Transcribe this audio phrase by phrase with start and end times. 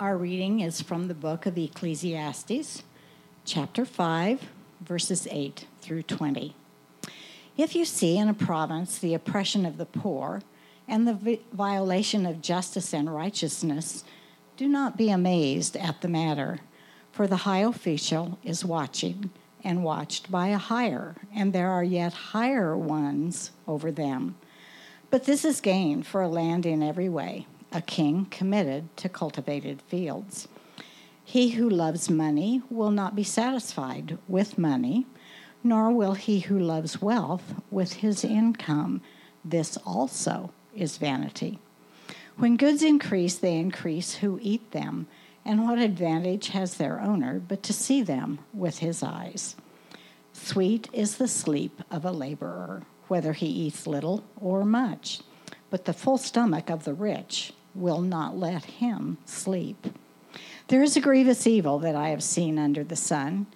[0.00, 2.84] Our reading is from the book of Ecclesiastes,
[3.44, 4.48] chapter 5,
[4.80, 6.54] verses 8 through 20.
[7.56, 10.42] If you see in a province the oppression of the poor
[10.86, 14.04] and the violation of justice and righteousness,
[14.56, 16.60] do not be amazed at the matter,
[17.10, 19.30] for the high official is watching
[19.64, 24.36] and watched by a higher, and there are yet higher ones over them.
[25.10, 29.82] But this is gain for a land in every way a king committed to cultivated
[29.82, 30.48] fields.
[31.24, 35.06] He who loves money will not be satisfied with money,
[35.62, 39.02] nor will he who loves wealth with his income.
[39.44, 41.58] This also is vanity.
[42.36, 45.06] When goods increase, they increase who eat them,
[45.44, 49.56] and what advantage has their owner but to see them with his eyes?
[50.32, 55.20] Sweet is the sleep of a laborer, whether he eats little or much,
[55.68, 59.86] but the full stomach of the rich will not let him sleep.
[60.68, 63.46] There is a grievous evil that I have seen under the sun.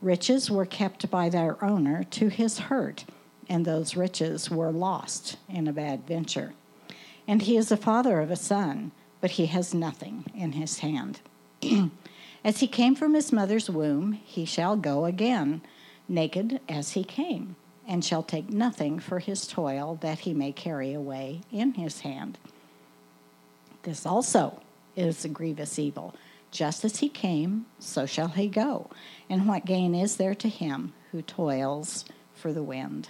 [0.00, 3.04] Riches were kept by their owner to his hurt,
[3.48, 6.54] and those riches were lost in a bad venture.
[7.28, 11.20] And he is the father of a son, but he has nothing in his hand.
[12.44, 15.62] as he came from his mother's womb, he shall go again,
[16.08, 17.54] naked as he came,
[17.86, 22.38] and shall take nothing for his toil that he may carry away in his hand.
[23.82, 24.60] This also
[24.96, 26.14] is a grievous evil.
[26.50, 28.90] Just as he came, so shall he go.
[29.28, 33.08] And what gain is there to him who toils for the wind?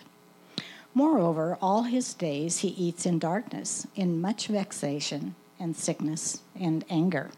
[0.94, 7.30] Moreover, all his days he eats in darkness, in much vexation and sickness and anger.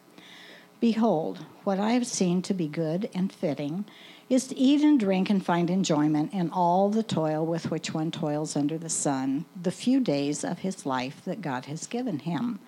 [0.80, 3.84] Behold, what I have seen to be good and fitting
[4.28, 8.10] is to eat and drink and find enjoyment in all the toil with which one
[8.10, 12.58] toils under the sun, the few days of his life that God has given him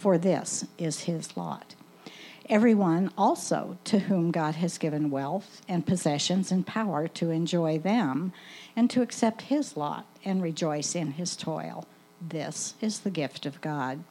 [0.00, 1.74] for this is his lot.
[2.48, 8.32] Everyone also to whom God has given wealth and possessions and power to enjoy them
[8.74, 11.86] and to accept his lot and rejoice in his toil.
[12.18, 14.02] This is the gift of God.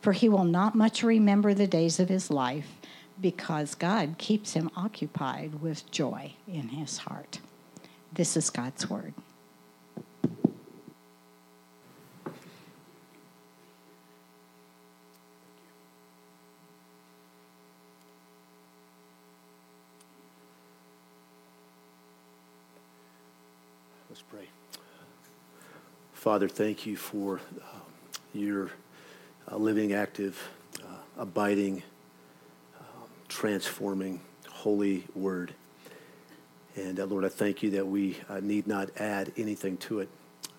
[0.00, 2.72] For he will not much remember the days of his life
[3.20, 7.40] because God keeps him occupied with joy in his heart.
[8.10, 9.12] This is God's word.
[26.26, 27.78] Father, thank you for uh,
[28.34, 28.72] your
[29.48, 30.48] uh, living, active,
[30.82, 31.84] uh, abiding,
[32.80, 35.54] um, transforming, holy word.
[36.74, 40.08] And uh, Lord, I thank you that we uh, need not add anything to it.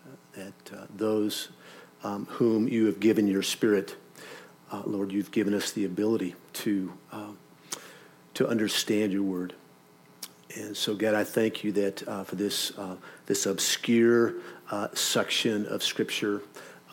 [0.06, 1.50] Uh, that those
[2.02, 3.98] um, whom you have given your spirit,
[4.86, 6.94] Lord, you've given us the ability to,
[8.36, 9.54] to understand your word.
[10.58, 12.96] And so, God, I thank you that uh, for this, uh,
[13.28, 14.36] this obscure
[14.72, 16.42] uh, section of Scripture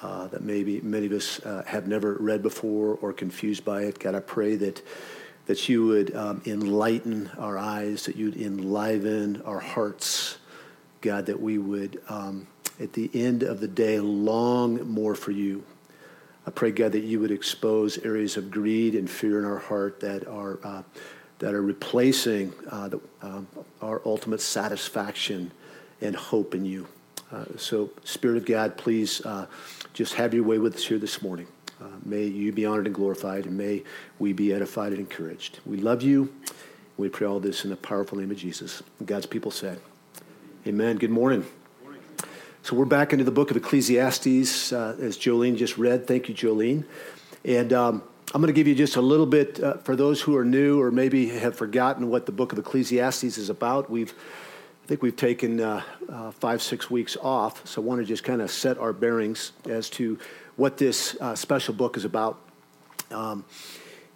[0.02, 3.98] uh, that maybe many of us uh, have never read before or confused by it.
[3.98, 4.82] God, I pray that,
[5.46, 10.36] that you would um, enlighten our eyes, that you'd enliven our hearts.
[11.00, 12.46] God, that we would, um,
[12.78, 15.64] at the end of the day, long more for you.
[16.46, 20.00] I pray, God, that you would expose areas of greed and fear in our heart
[20.00, 20.84] that are,
[21.44, 23.46] that are replacing uh, the, um,
[23.82, 25.52] our ultimate satisfaction
[26.00, 26.88] and hope in you.
[27.30, 29.44] Uh, so, Spirit of God, please uh,
[29.92, 31.46] just have your way with us here this morning.
[31.78, 33.82] Uh, may you be honored and glorified, and may
[34.18, 35.60] we be edified and encouraged.
[35.66, 36.32] We love you.
[36.96, 38.82] We pray all this in the powerful name of Jesus.
[39.04, 39.82] God's people said,
[40.66, 40.96] Amen.
[40.96, 41.44] Good morning.
[42.62, 46.06] So, we're back into the book of Ecclesiastes, uh, as Jolene just read.
[46.06, 46.86] Thank you, Jolene.
[47.44, 48.02] And um,
[48.34, 50.82] I'm going to give you just a little bit uh, for those who are new
[50.82, 53.88] or maybe have forgotten what the book of Ecclesiastes is about.
[53.88, 58.04] We've I think we've taken uh, uh, five, six weeks off, so I want to
[58.04, 60.18] just kind of set our bearings as to
[60.56, 62.40] what this uh, special book is about.
[63.12, 63.44] Um,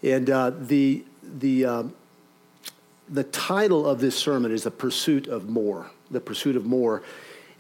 [0.03, 1.95] and uh, the, the, um,
[3.09, 5.91] the title of this sermon is The Pursuit of More.
[6.11, 7.03] The Pursuit of More.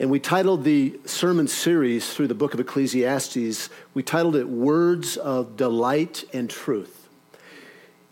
[0.00, 5.16] And we titled the sermon series through the book of Ecclesiastes, we titled it Words
[5.16, 7.08] of Delight and Truth.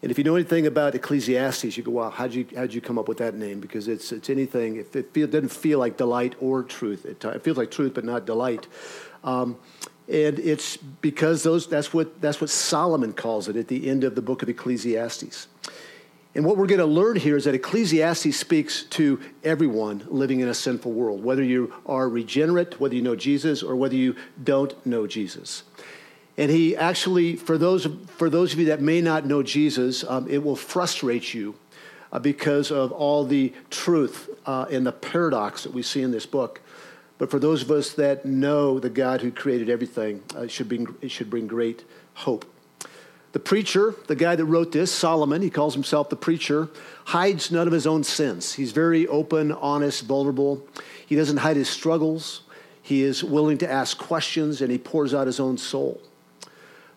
[0.02, 2.98] And if you know anything about Ecclesiastes, you go, wow, how'd you, how'd you come
[2.98, 3.60] up with that name?
[3.60, 7.06] Because it's, it's anything, if it feel, doesn't feel like delight or truth.
[7.06, 8.66] It, it feels like truth, but not delight.
[9.22, 9.56] Um,
[10.08, 14.16] and it's because those, that's, what, that's what Solomon calls it at the end of
[14.16, 15.46] the book of Ecclesiastes.
[16.36, 20.48] And what we're going to learn here is that Ecclesiastes speaks to everyone living in
[20.48, 24.84] a sinful world, whether you are regenerate, whether you know Jesus, or whether you don't
[24.84, 25.62] know Jesus.
[26.36, 27.88] And he actually, for those,
[28.18, 31.54] for those of you that may not know Jesus, um, it will frustrate you
[32.12, 36.26] uh, because of all the truth uh, and the paradox that we see in this
[36.26, 36.60] book.
[37.16, 40.68] But for those of us that know the God who created everything, uh, it, should
[40.68, 42.44] bring, it should bring great hope.
[43.32, 46.68] The preacher, the guy that wrote this, Solomon, he calls himself the preacher,
[47.04, 48.54] hides none of his own sins.
[48.54, 50.66] He's very open, honest, vulnerable.
[51.06, 52.42] He doesn't hide his struggles.
[52.82, 56.00] He is willing to ask questions and he pours out his own soul.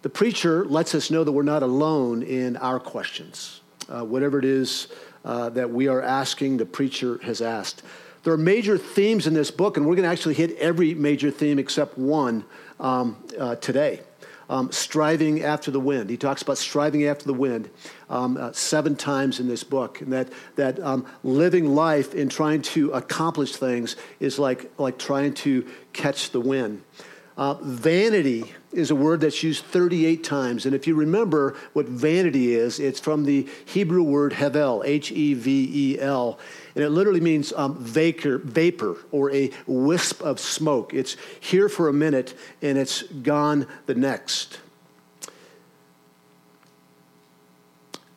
[0.01, 3.59] The preacher lets us know that we're not alone in our questions.
[3.89, 4.87] Uh, whatever it is
[5.25, 7.83] uh, that we are asking, the preacher has asked.
[8.23, 11.31] There are major themes in this book, and we're going to actually hit every major
[11.31, 12.45] theme except one
[12.79, 14.01] um, uh, today.
[14.49, 16.09] Um, striving after the wind.
[16.09, 17.69] He talks about striving after the wind
[18.09, 22.63] um, uh, seven times in this book, and that that um, living life in trying
[22.63, 26.81] to accomplish things is like like trying to catch the wind.
[27.39, 30.65] Uh, vanity is a word that's used 38 times.
[30.65, 35.33] And if you remember what vanity is, it's from the Hebrew word hevel, H E
[35.35, 36.37] V E L.
[36.75, 40.93] And it literally means um, vapor, vapor or a wisp of smoke.
[40.93, 44.59] It's here for a minute and it's gone the next.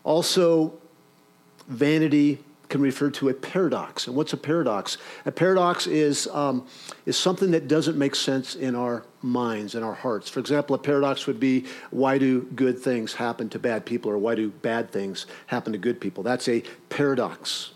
[0.05, 0.75] Also,
[1.69, 2.39] vanity
[2.73, 4.07] can refer to a paradox.
[4.07, 4.97] And what's a paradox?
[5.27, 6.67] A paradox is, um,
[7.05, 10.31] is something that doesn't make sense in our minds, in our hearts.
[10.31, 14.17] For example, a paradox would be why do good things happen to bad people, or
[14.17, 16.23] why do bad things happen to good people?
[16.23, 17.73] That's a paradox.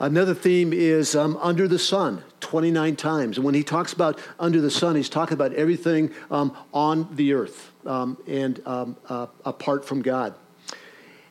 [0.00, 3.36] Another theme is um, under the sun, 29 times.
[3.36, 7.32] And when he talks about under the sun, he's talking about everything um, on the
[7.32, 10.34] earth um, and um, uh, apart from God.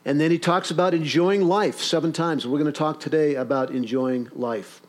[0.04, 2.46] And then he talks about enjoying life seven times.
[2.46, 4.82] We're going to talk today about enjoying life.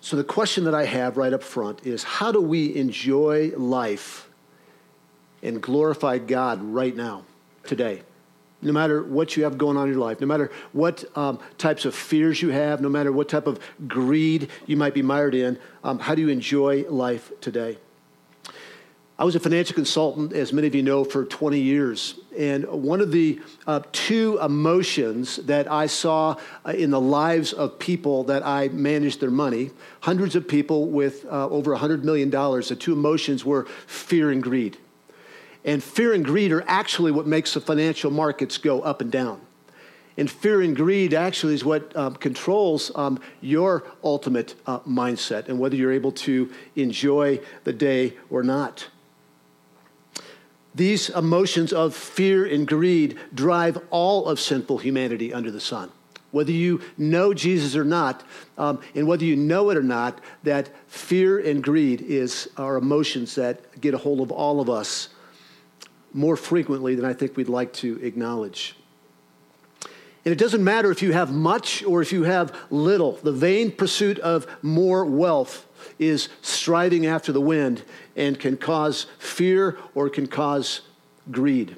[0.00, 4.30] So, the question that I have right up front is how do we enjoy life
[5.42, 7.24] and glorify God right now,
[7.64, 8.02] today?
[8.60, 11.84] No matter what you have going on in your life, no matter what um, types
[11.84, 15.58] of fears you have, no matter what type of greed you might be mired in,
[15.84, 17.78] um, how do you enjoy life today?
[19.20, 22.20] I was a financial consultant, as many of you know, for 20 years.
[22.38, 27.80] And one of the uh, two emotions that I saw uh, in the lives of
[27.80, 29.72] people that I managed their money,
[30.02, 34.78] hundreds of people with uh, over $100 million, the two emotions were fear and greed.
[35.68, 39.38] And fear and greed are actually what makes the financial markets go up and down.
[40.16, 45.58] And fear and greed actually is what um, controls um, your ultimate uh, mindset and
[45.58, 48.88] whether you're able to enjoy the day or not.
[50.74, 55.92] These emotions of fear and greed drive all of sinful humanity under the sun.
[56.30, 58.24] Whether you know Jesus or not,
[58.56, 63.34] um, and whether you know it or not, that fear and greed is our emotions
[63.34, 65.10] that get a hold of all of us
[66.18, 68.74] more frequently than I think we'd like to acknowledge.
[70.24, 73.12] And it doesn't matter if you have much or if you have little.
[73.12, 75.64] The vain pursuit of more wealth
[75.96, 77.84] is striving after the wind
[78.16, 80.80] and can cause fear or can cause
[81.30, 81.76] greed.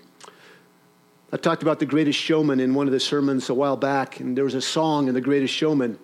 [1.32, 4.36] I talked about the greatest showman in one of the sermons a while back, and
[4.36, 5.98] there was a song in the greatest showman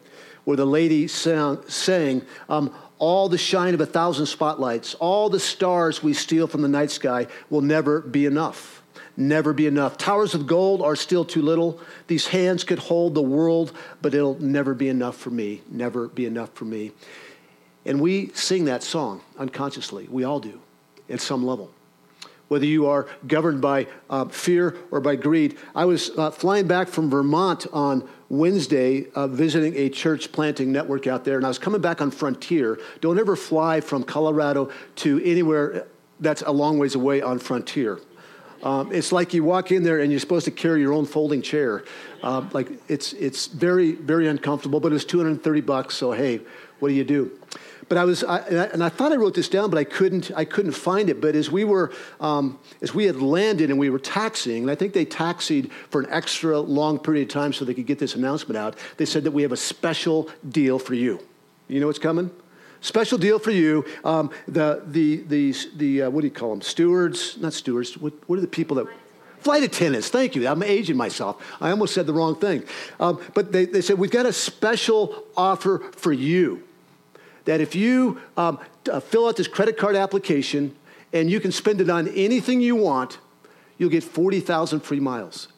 [0.44, 5.40] where the lady sang, sang um, all the shine of a thousand spotlights, all the
[5.40, 8.82] stars we steal from the night sky will never be enough.
[9.16, 9.96] Never be enough.
[9.96, 11.80] Towers of gold are still too little.
[12.06, 15.62] These hands could hold the world, but it'll never be enough for me.
[15.70, 16.92] Never be enough for me.
[17.86, 20.06] And we sing that song unconsciously.
[20.10, 20.60] We all do
[21.08, 21.70] at some level.
[22.48, 25.56] Whether you are governed by uh, fear or by greed.
[25.74, 31.06] I was uh, flying back from Vermont on Wednesday, uh, visiting a church planting network
[31.06, 32.78] out there, and I was coming back on Frontier.
[33.00, 35.86] Don't ever fly from Colorado to anywhere
[36.20, 38.00] that's a long ways away on Frontier.
[38.62, 41.42] Um, it's like you walk in there and you're supposed to carry your own folding
[41.42, 41.84] chair.
[42.22, 45.94] Uh, like it's it's very very uncomfortable, but it's 230 bucks.
[45.94, 46.40] So hey,
[46.80, 47.38] what do you do?
[47.88, 49.84] But I was, I, and, I, and, I, thought I wrote this down, but I
[49.84, 51.20] couldn't, I couldn't find it.
[51.20, 54.74] But as we were, um, as we had landed and we were taxiing, and I
[54.74, 58.16] think they taxied for an extra long period of time so they could get this
[58.16, 58.76] announcement out.
[58.96, 61.20] They said that we have a special deal for you.
[61.68, 62.30] You know what's coming?
[62.80, 63.84] Special deal for you.
[64.04, 66.62] Um, the the the the uh, what do you call them?
[66.62, 67.36] Stewards?
[67.38, 67.96] Not stewards.
[67.96, 68.86] What what are the people that?
[69.38, 70.48] Flight attendants, thank you.
[70.48, 71.56] I'm aging myself.
[71.60, 72.64] I almost said the wrong thing.
[72.98, 76.64] Um, but they, they said, We've got a special offer for you
[77.46, 78.58] that if you um,
[78.90, 80.76] uh, fill out this credit card application
[81.12, 83.18] and you can spend it on anything you want,
[83.78, 85.48] you'll get 40,000 free miles.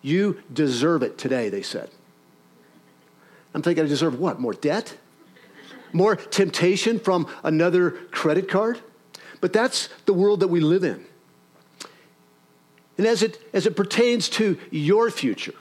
[0.00, 1.90] You deserve it today, they said.
[3.52, 4.40] I'm thinking, I deserve what?
[4.40, 4.96] More debt?
[5.92, 8.80] more temptation from another credit card.
[9.40, 11.04] But that's the world that we live in.
[12.96, 15.54] And as it, as it pertains to your future,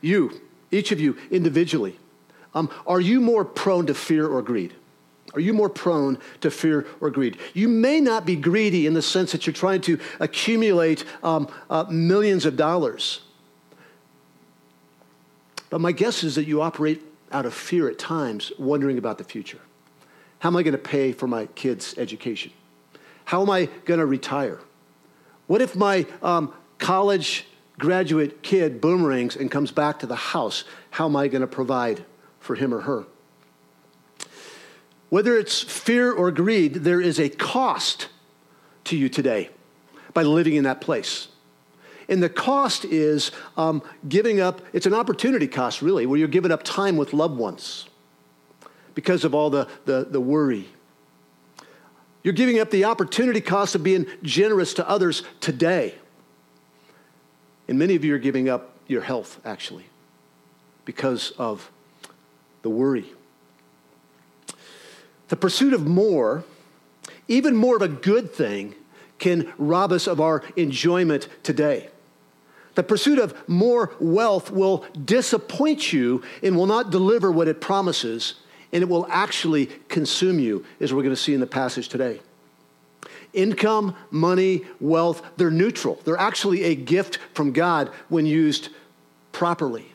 [0.00, 1.98] you, each of you individually,
[2.54, 4.74] um, are you more prone to fear or greed?
[5.34, 7.38] Are you more prone to fear or greed?
[7.52, 11.84] You may not be greedy in the sense that you're trying to accumulate um, uh,
[11.90, 13.20] millions of dollars.
[15.70, 19.24] But my guess is that you operate out of fear at times, wondering about the
[19.24, 19.60] future.
[20.38, 22.52] How am I going to pay for my kids' education?
[23.24, 24.60] How am I going to retire?
[25.46, 27.46] What if my um, college
[27.78, 30.64] graduate kid boomerangs and comes back to the house?
[30.90, 32.04] How am I going to provide
[32.40, 33.04] for him or her?
[35.10, 38.08] Whether it's fear or greed, there is a cost
[38.84, 39.50] to you today
[40.12, 41.28] by living in that place.
[42.08, 46.50] And the cost is um, giving up, it's an opportunity cost, really, where you're giving
[46.50, 47.86] up time with loved ones
[48.94, 50.68] because of all the, the, the worry.
[52.22, 55.94] You're giving up the opportunity cost of being generous to others today.
[57.68, 59.84] And many of you are giving up your health, actually,
[60.84, 61.70] because of
[62.62, 63.06] the worry.
[65.28, 66.44] The pursuit of more,
[67.28, 68.74] even more of a good thing,
[69.18, 71.88] can rob us of our enjoyment today.
[72.74, 78.36] The pursuit of more wealth will disappoint you and will not deliver what it promises,
[78.72, 82.20] and it will actually consume you, as we're going to see in the passage today.
[83.32, 86.00] Income, money, wealth, they're neutral.
[86.04, 88.68] They're actually a gift from God when used
[89.32, 89.92] properly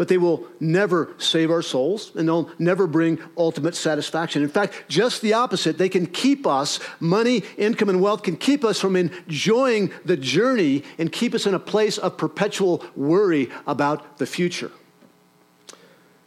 [0.00, 4.42] but they will never save our souls and they'll never bring ultimate satisfaction.
[4.42, 5.76] In fact, just the opposite.
[5.76, 10.84] They can keep us, money, income, and wealth can keep us from enjoying the journey
[10.96, 14.72] and keep us in a place of perpetual worry about the future.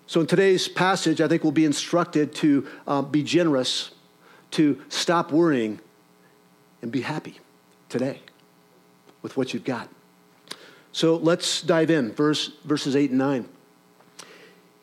[0.05, 3.89] So, in today's passage, I think we'll be instructed to uh, be generous,
[4.51, 5.79] to stop worrying,
[6.83, 7.39] and be happy
[7.89, 8.19] today
[9.23, 9.89] with what you've got.
[10.91, 13.49] So let's dive in, verse, verses 8 and 9.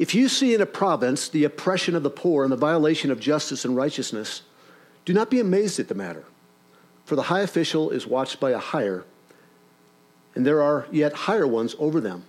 [0.01, 3.21] If you see in a province the oppression of the poor and the violation of
[3.21, 4.41] justice and righteousness,
[5.05, 6.25] do not be amazed at the matter.
[7.05, 9.05] For the high official is watched by a higher,
[10.35, 12.25] and there are yet higher ones over them.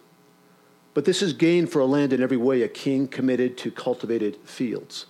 [0.94, 4.36] But this is gain for a land in every way, a king committed to cultivated
[4.44, 5.06] fields.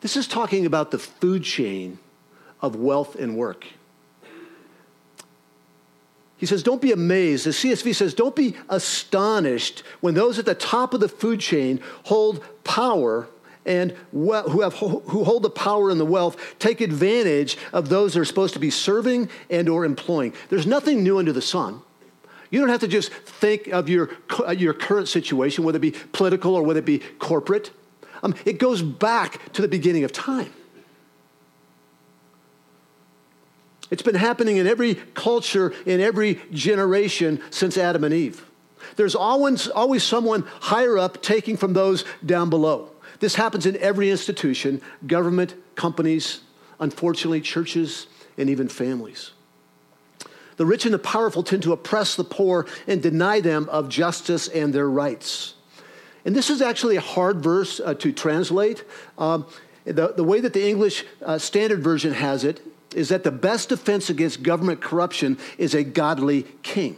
[0.00, 1.98] This is talking about the food chain
[2.62, 3.66] of wealth and work.
[6.38, 7.46] He says, don't be amazed.
[7.46, 11.80] The CSB says, don't be astonished when those at the top of the food chain
[12.04, 13.28] hold power
[13.66, 18.24] and who, have, who hold the power and the wealth take advantage of those they're
[18.24, 20.32] supposed to be serving and or employing.
[20.48, 21.82] There's nothing new under the sun.
[22.50, 24.10] You don't have to just think of your,
[24.56, 27.72] your current situation, whether it be political or whether it be corporate.
[28.22, 30.52] Um, it goes back to the beginning of time.
[33.90, 38.44] It's been happening in every culture, in every generation since Adam and Eve.
[38.96, 42.90] There's always, always someone higher up taking from those down below.
[43.20, 46.40] This happens in every institution government, companies,
[46.80, 49.32] unfortunately, churches, and even families.
[50.56, 54.48] The rich and the powerful tend to oppress the poor and deny them of justice
[54.48, 55.54] and their rights.
[56.24, 58.84] And this is actually a hard verse uh, to translate.
[59.16, 59.46] Um,
[59.84, 62.60] the, the way that the English uh, Standard Version has it
[62.94, 66.96] is that the best defense against government corruption is a godly king.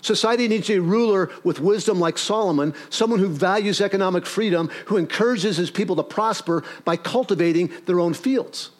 [0.00, 5.56] Society needs a ruler with wisdom like Solomon, someone who values economic freedom, who encourages
[5.56, 8.70] his people to prosper by cultivating their own fields.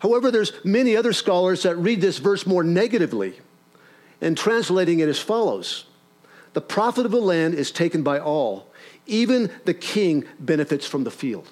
[0.00, 3.38] However, there's many other scholars that read this verse more negatively
[4.20, 5.86] and translating it as follows.
[6.52, 8.72] The profit of the land is taken by all.
[9.06, 11.48] Even the king benefits from the field.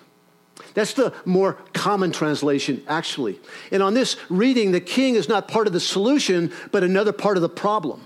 [0.75, 3.41] That's the more common translation, actually.
[3.71, 7.37] And on this reading, the king is not part of the solution, but another part
[7.37, 8.03] of the problem.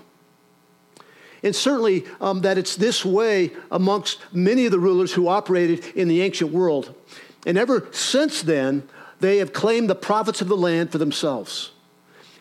[1.42, 6.08] And certainly um, that it's this way amongst many of the rulers who operated in
[6.08, 6.94] the ancient world.
[7.46, 8.88] And ever since then,
[9.20, 11.70] they have claimed the profits of the land for themselves.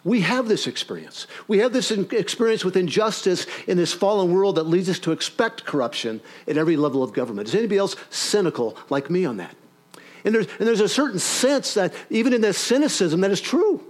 [0.03, 1.27] We have this experience.
[1.48, 5.65] We have this experience with injustice in this fallen world that leads us to expect
[5.65, 7.50] corruption at every level of government.
[7.50, 9.55] Is anybody else cynical like me on that?
[10.27, 13.81] And there's, and there's a certain sense that even in this cynicism, that is true.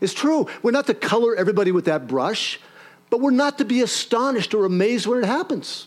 [0.00, 0.48] It's true.
[0.64, 2.58] We're not to color everybody with that brush,
[3.08, 5.86] but we're not to be astonished or amazed when it happens.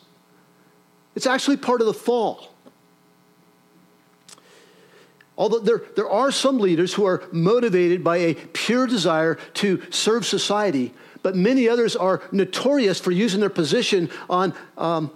[1.15, 2.53] It's actually part of the fall.
[5.37, 10.25] Although there, there are some leaders who are motivated by a pure desire to serve
[10.25, 10.93] society,
[11.23, 15.11] but many others are notorious for using their position on um,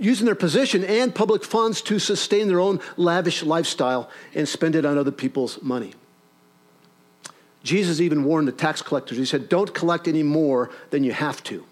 [0.00, 4.84] using their position and public funds to sustain their own lavish lifestyle and spend it
[4.84, 5.92] on other people's money.
[7.62, 9.18] Jesus even warned the tax collectors.
[9.18, 11.64] He said, Don't collect any more than you have to.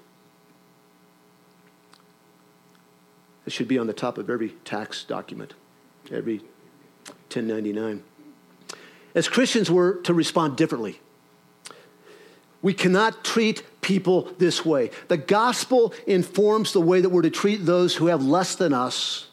[3.47, 5.55] It should be on the top of every tax document,
[6.13, 6.41] every
[7.33, 8.03] 1099.
[9.15, 11.01] As Christians, we're to respond differently.
[12.61, 14.91] We cannot treat people this way.
[15.09, 19.29] The gospel informs the way that we're to treat those who have less than us,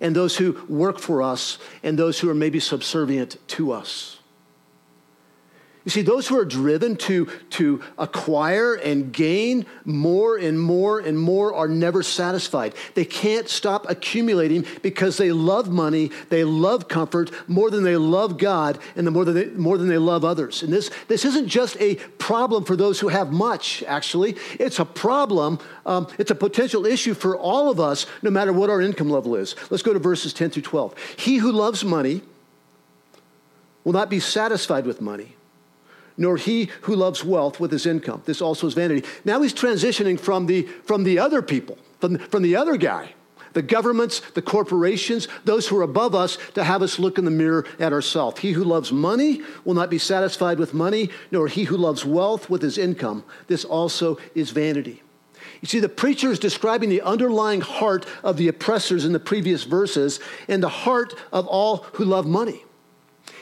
[0.00, 4.18] and those who work for us, and those who are maybe subservient to us.
[5.84, 11.18] You see, those who are driven to, to acquire and gain more and more and
[11.18, 12.74] more are never satisfied.
[12.94, 18.36] They can't stop accumulating because they love money, they love comfort more than they love
[18.36, 20.62] God, and the more than they, more than they love others.
[20.62, 24.36] And this, this isn't just a problem for those who have much, actually.
[24.58, 28.68] It's a problem, um, it's a potential issue for all of us, no matter what
[28.68, 29.56] our income level is.
[29.70, 30.94] Let's go to verses 10 through 12.
[31.16, 32.20] He who loves money
[33.82, 35.36] will not be satisfied with money
[36.16, 38.22] nor he who loves wealth with his income.
[38.24, 39.06] This also is vanity.
[39.24, 43.14] Now he's transitioning from the, from the other people, from, from the other guy,
[43.52, 47.30] the governments, the corporations, those who are above us, to have us look in the
[47.30, 48.40] mirror at ourselves.
[48.40, 52.48] He who loves money will not be satisfied with money, nor he who loves wealth
[52.48, 53.24] with his income.
[53.48, 55.02] This also is vanity.
[55.60, 59.64] You see, the preacher is describing the underlying heart of the oppressors in the previous
[59.64, 62.64] verses and the heart of all who love money.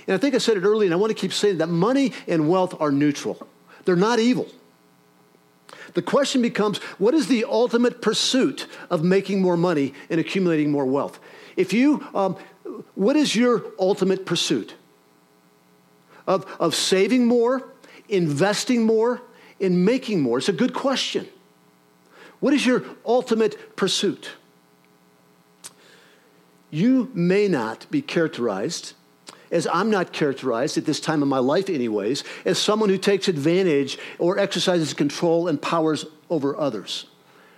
[0.08, 2.14] And I think I said it earlier, and I want to keep saying that money
[2.26, 3.46] and wealth are neutral,
[3.84, 4.48] they're not evil.
[5.94, 10.86] The question becomes what is the ultimate pursuit of making more money and accumulating more
[10.86, 11.20] wealth?
[11.56, 12.36] If you, um,
[12.94, 14.74] what is your ultimate pursuit?
[16.26, 17.68] Of, of saving more,
[18.08, 19.22] investing more,
[19.60, 20.38] and making more?
[20.38, 21.28] It's a good question.
[22.40, 24.30] What is your ultimate pursuit?
[26.70, 28.94] You may not be characterized
[29.50, 33.28] as I'm not characterized at this time of my life, anyways, as someone who takes
[33.28, 37.06] advantage or exercises control and powers over others.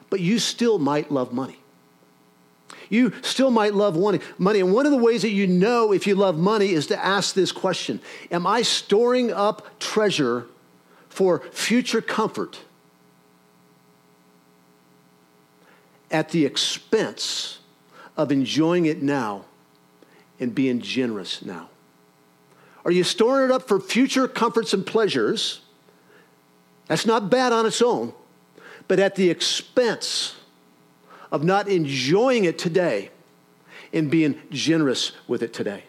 [0.08, 1.60] But you still might love money.
[2.88, 4.60] You still might love money.
[4.60, 7.34] And one of the ways that you know if you love money is to ask
[7.34, 8.00] this question
[8.30, 10.46] Am I storing up treasure
[11.08, 12.60] for future comfort
[16.10, 17.60] at the expense
[18.16, 19.44] of enjoying it now
[20.40, 21.68] and being generous now?
[22.84, 25.60] Are you storing it up for future comforts and pleasures?
[26.86, 28.14] That's not bad on its own,
[28.88, 30.36] but at the expense
[31.30, 33.10] of not enjoying it today
[33.92, 35.84] and being generous with it today.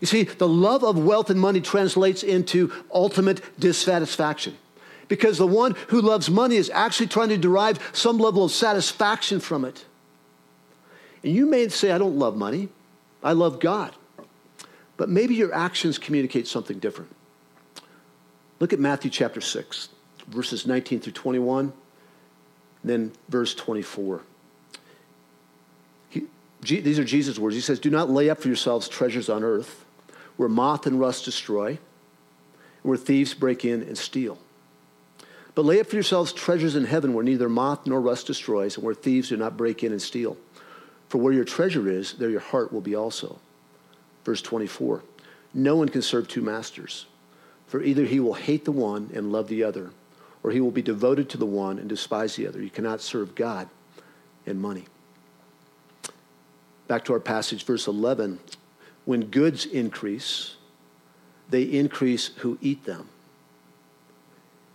[0.00, 4.56] You see, the love of wealth and money translates into ultimate dissatisfaction
[5.08, 9.38] because the one who loves money is actually trying to derive some level of satisfaction
[9.38, 9.84] from it.
[11.22, 12.68] And you may say, I don't love money,
[13.22, 13.94] I love God
[15.02, 17.10] but maybe your actions communicate something different.
[18.60, 19.88] Look at Matthew chapter 6,
[20.28, 21.72] verses 19 through 21,
[22.84, 24.22] then verse 24.
[26.08, 26.22] He,
[26.60, 27.56] these are Jesus' words.
[27.56, 29.84] He says, Do not lay up for yourselves treasures on earth
[30.36, 31.78] where moth and rust destroy, and
[32.84, 34.38] where thieves break in and steal.
[35.56, 38.84] But lay up for yourselves treasures in heaven where neither moth nor rust destroys, and
[38.84, 40.36] where thieves do not break in and steal.
[41.08, 43.40] For where your treasure is, there your heart will be also.
[44.24, 45.02] Verse 24
[45.54, 47.06] No one can serve two masters,
[47.66, 49.90] for either he will hate the one and love the other,
[50.42, 52.62] or he will be devoted to the one and despise the other.
[52.62, 53.68] You cannot serve God
[54.46, 54.86] and money.
[56.88, 58.38] Back to our passage, verse 11.
[59.04, 60.56] When goods increase,
[61.48, 63.08] they increase who eat them.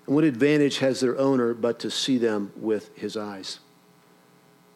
[0.06, 3.60] And what advantage has their owner but to see them with his eyes?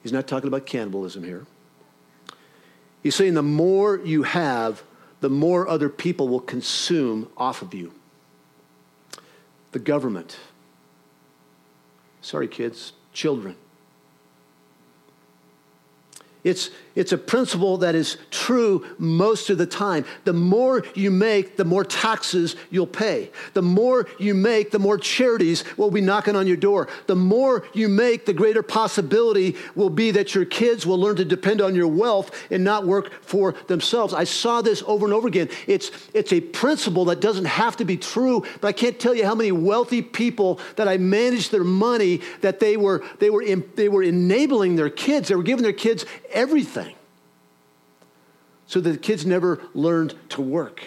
[0.03, 1.45] He's not talking about cannibalism here.
[3.01, 4.83] He's saying the more you have,
[5.21, 7.93] the more other people will consume off of you.
[9.71, 10.37] The government.
[12.21, 13.55] Sorry, kids, children.
[16.43, 20.05] It's, it's a principle that is true most of the time.
[20.23, 23.29] The more you make, the more taxes you'll pay.
[23.53, 26.87] The more you make, the more charities will be knocking on your door.
[27.05, 31.25] The more you make, the greater possibility will be that your kids will learn to
[31.25, 34.13] depend on your wealth and not work for themselves.
[34.13, 35.49] I saw this over and over again.
[35.67, 39.25] It's, it's a principle that doesn't have to be true, but I can't tell you
[39.25, 43.63] how many wealthy people that I managed their money that they were, they were, in,
[43.75, 45.27] they were enabling their kids.
[45.27, 46.95] They were giving their kids everything
[48.67, 50.81] so that the kids never learned to work.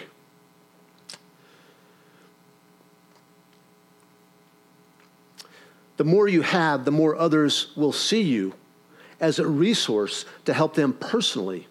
[5.97, 8.53] The more you have, the more others will see you
[9.19, 11.67] as a resource to help them personally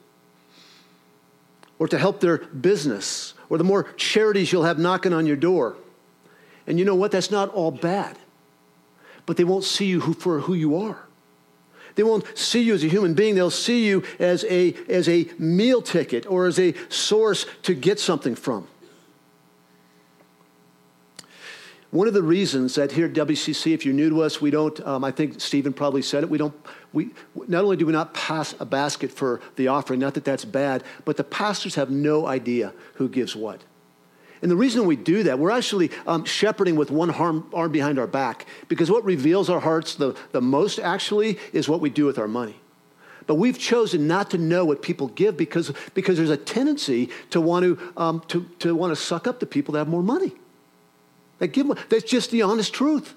[1.78, 5.76] or to help their business or the more charities you'll have knocking on your door.
[6.66, 7.10] And you know what?
[7.10, 8.16] That's not all bad.
[9.26, 11.03] But they won't see you for who you are.
[11.94, 13.35] They won't see you as a human being.
[13.35, 18.00] They'll see you as a, as a meal ticket or as a source to get
[18.00, 18.66] something from.
[21.94, 24.80] One of the reasons that here at WCC, if you're new to us, we don't,
[24.80, 26.52] um, I think Stephen probably said it, we don't,
[26.92, 27.11] we,
[27.46, 30.83] not only do we not pass a basket for the offering, not that that's bad,
[31.04, 33.62] but the pastors have no idea who gives what.
[34.42, 37.98] And the reason we do that, we're actually um, shepherding with one arm, arm behind
[37.98, 42.04] our back because what reveals our hearts the, the most actually is what we do
[42.04, 42.56] with our money.
[43.26, 47.40] But we've chosen not to know what people give because, because there's a tendency to
[47.40, 50.32] want to, um, to, to want to suck up to people that have more money.
[51.38, 53.14] That give, that's just the honest truth.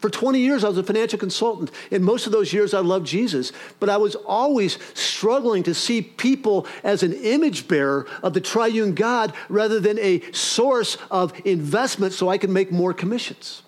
[0.00, 1.70] For 20 years, I was a financial consultant.
[1.90, 6.00] In most of those years, I loved Jesus, but I was always struggling to see
[6.00, 12.14] people as an image bearer of the triune God rather than a source of investment
[12.14, 13.62] so I could make more commissions.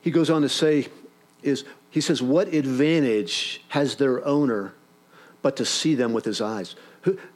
[0.00, 0.88] He goes on to say,
[1.42, 4.74] is he says, What advantage has their owner
[5.42, 6.74] but to see them with his eyes?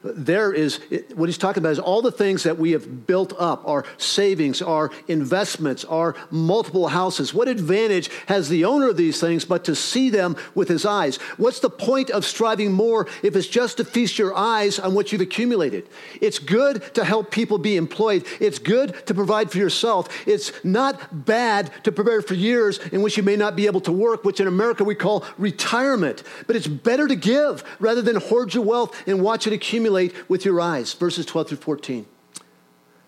[0.03, 0.79] There is
[1.13, 4.61] what he's talking about is all the things that we have built up our savings
[4.61, 7.33] our investments our multiple houses.
[7.33, 11.17] What advantage has the owner of these things but to see them with his eyes?
[11.37, 15.11] What's the point of striving more if it's just to feast your eyes on what
[15.11, 15.87] you've accumulated?
[16.21, 18.25] It's good to help people be employed.
[18.39, 20.07] It's good to provide for yourself.
[20.27, 23.91] It's not bad to prepare for years in which you may not be able to
[23.91, 26.23] work which in america we call retirement.
[26.45, 30.45] But it's better to give rather than hoard your wealth and watch it accumulate with
[30.45, 30.93] your eyes.
[30.93, 32.05] Verses 12 through 14.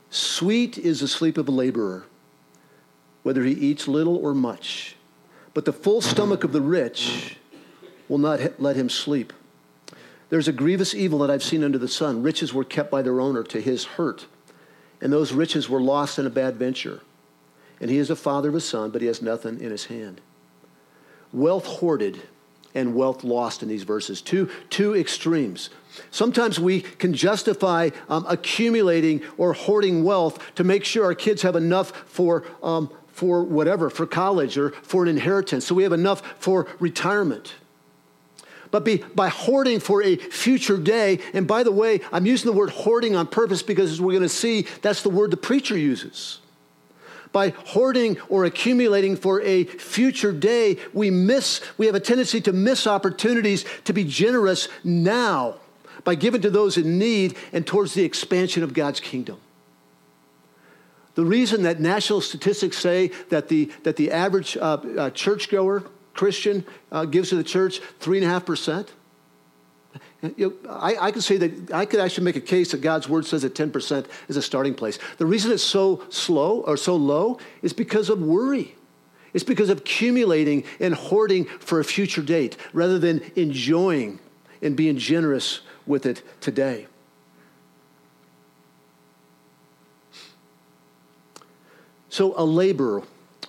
[0.10, 2.06] Sweet is the sleep of a laborer,
[3.24, 4.96] whether he eats little or much.
[5.54, 7.38] But the full stomach of the rich
[8.08, 9.32] will not let him sleep.
[10.30, 12.22] There's a grievous evil that I've seen under the sun.
[12.22, 14.26] Riches were kept by their owner to his hurt,
[15.02, 17.02] and those riches were lost in a bad venture.
[17.82, 20.22] And he is a father of a son, but he has nothing in his hand.
[21.32, 22.22] Wealth hoarded
[22.76, 24.22] and wealth lost in these verses.
[24.22, 25.70] Two, two extremes.
[26.12, 31.56] Sometimes we can justify um, accumulating or hoarding wealth to make sure our kids have
[31.56, 35.66] enough for, um, for whatever, for college or for an inheritance.
[35.66, 37.56] So we have enough for retirement.
[38.72, 42.58] But be, by hoarding for a future day, and by the way, I'm using the
[42.58, 45.78] word hoarding on purpose because as we're going to see, that's the word the preacher
[45.78, 46.40] uses.
[47.32, 52.54] By hoarding or accumulating for a future day, we miss, we have a tendency to
[52.54, 55.56] miss opportunities to be generous now
[56.04, 59.40] by giving to those in need and towards the expansion of God's kingdom.
[61.16, 65.84] The reason that national statistics say that the, that the average uh, uh, churchgoer,
[66.14, 68.88] Christian, uh, gives to the church 3.5%,
[70.38, 73.08] you know, I, I can say that I could actually make a case that God's
[73.08, 75.00] word says that 10% is a starting place.
[75.18, 78.76] The reason it's so slow or so low is because of worry.
[79.34, 84.20] It's because of accumulating and hoarding for a future date rather than enjoying
[84.62, 86.88] and being generous with it today.
[92.10, 93.04] So, a laborer,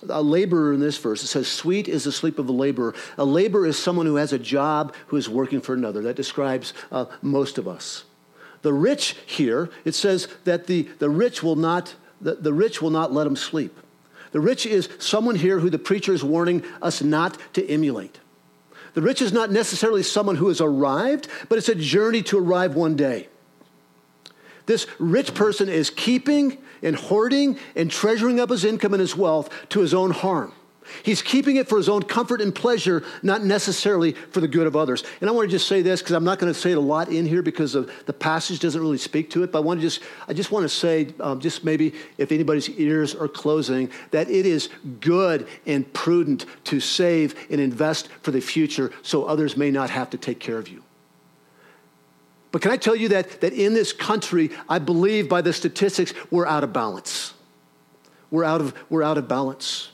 [0.09, 2.93] a laborer in this verse, it says, Sweet is the sleep of a laborer.
[3.17, 6.01] A laborer is someone who has a job who is working for another.
[6.01, 8.03] That describes uh, most of us.
[8.61, 12.91] The rich here, it says that the, the rich will not the, the rich will
[12.91, 13.77] not let him sleep.
[14.31, 18.20] The rich is someone here who the preacher is warning us not to emulate.
[18.93, 22.75] The rich is not necessarily someone who has arrived, but it's a journey to arrive
[22.75, 23.29] one day.
[24.65, 29.49] This rich person is keeping and hoarding and treasuring up his income and his wealth
[29.69, 30.53] to his own harm.
[31.03, 34.75] He's keeping it for his own comfort and pleasure, not necessarily for the good of
[34.75, 35.03] others.
[35.19, 36.81] And I want to just say this because I'm not going to say it a
[36.81, 39.51] lot in here because of, the passage doesn't really speak to it.
[39.51, 42.69] But I want to just, I just want to say, um, just maybe if anybody's
[42.69, 48.41] ears are closing, that it is good and prudent to save and invest for the
[48.41, 50.83] future, so others may not have to take care of you.
[52.51, 56.13] But can I tell you that, that in this country, I believe by the statistics,
[56.29, 57.33] we're out of balance.
[58.29, 59.90] We're out of, we're out of balance.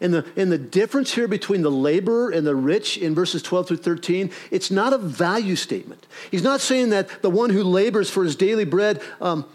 [0.00, 3.68] And the, and the difference here between the laborer and the rich in verses 12
[3.68, 6.06] through 13, it's not a value statement.
[6.30, 9.46] He's not saying that the one who labors for his daily bread um,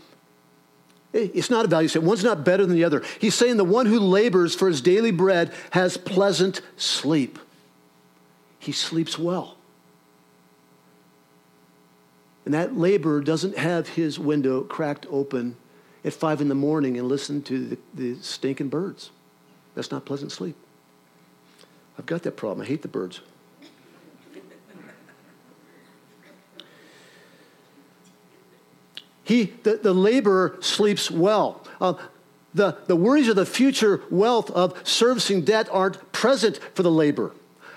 [1.14, 2.08] It's not a value statement.
[2.08, 3.04] One's not better than the other.
[3.20, 7.38] He's saying the one who labors for his daily bread has pleasant sleep.
[8.60, 9.58] He sleeps well.
[12.46, 15.58] And that laborer doesn't have his window cracked open
[16.04, 19.12] at five in the morning and listen to the, the stinking birds.
[19.76, 20.56] That's not pleasant sleep.
[21.98, 22.66] I've got that problem.
[22.66, 23.22] I hate the birds.
[29.24, 31.66] He, the, the laborer sleeps well.
[31.80, 31.94] Uh,
[32.54, 37.32] the, the worries of the future wealth of servicing debt aren't present for the laborer.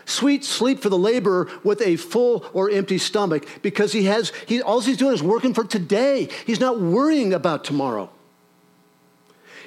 [0.05, 4.61] Sweet sleep for the laborer with a full or empty stomach because he has, he,
[4.61, 6.29] all he's doing is working for today.
[6.45, 8.11] He's not worrying about tomorrow.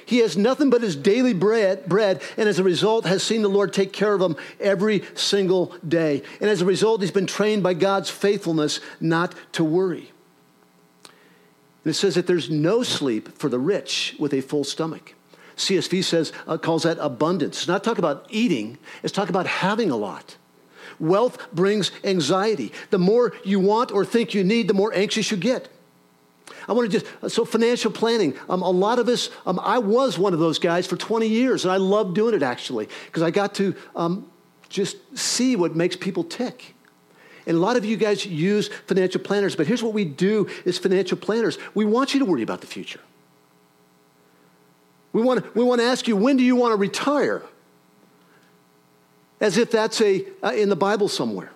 [0.08, 3.50] He has nothing but his daily bread, bread, and as a result has seen the
[3.50, 6.22] Lord take care of him every single day.
[6.40, 10.10] And as a result, he's been trained by God's faithfulness not to worry.
[11.84, 15.12] And it says that there's no sleep for the rich with a full stomach.
[15.58, 17.58] CSB says, uh, calls that abundance.
[17.58, 20.38] It's not talking about eating, it's talking about having a lot.
[20.98, 22.72] Wealth brings anxiety.
[22.88, 25.68] The more you want or think you need, the more anxious you get.
[26.68, 28.38] I want to just, uh, so financial planning.
[28.48, 31.64] Um, a lot of us, um, I was one of those guys for 20 years,
[31.64, 34.30] and I loved doing it actually, because I got to um,
[34.68, 36.74] just see what makes people tick.
[37.46, 40.76] And a lot of you guys use financial planners, but here's what we do as
[40.76, 43.00] financial planners we want you to worry about the future.
[45.14, 47.42] We want, we want to ask you, when do you want to retire?
[49.40, 51.50] As if that's a, uh, in the Bible somewhere.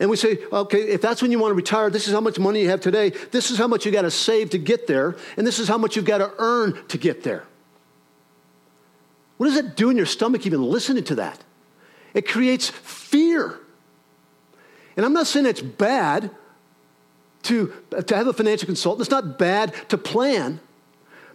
[0.00, 2.38] And we say, okay, if that's when you want to retire, this is how much
[2.38, 3.10] money you have today.
[3.30, 5.16] This is how much you got to save to get there.
[5.36, 7.44] And this is how much you've got to earn to get there.
[9.38, 11.42] What does that do in your stomach even listening to that?
[12.14, 13.58] It creates fear.
[14.96, 16.30] And I'm not saying it's bad
[17.44, 17.72] to,
[18.06, 20.60] to have a financial consultant, it's not bad to plan.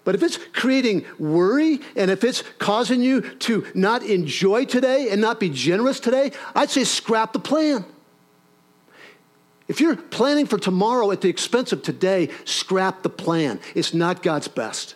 [0.04, 5.22] But if it's creating worry and if it's causing you to not enjoy today and
[5.22, 7.86] not be generous today, I'd say scrap the plan.
[9.68, 13.60] If you're planning for tomorrow at the expense of today, scrap the plan.
[13.76, 14.96] It's not God's best.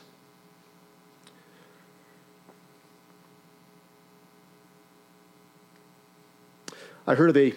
[7.06, 7.54] I heard of a,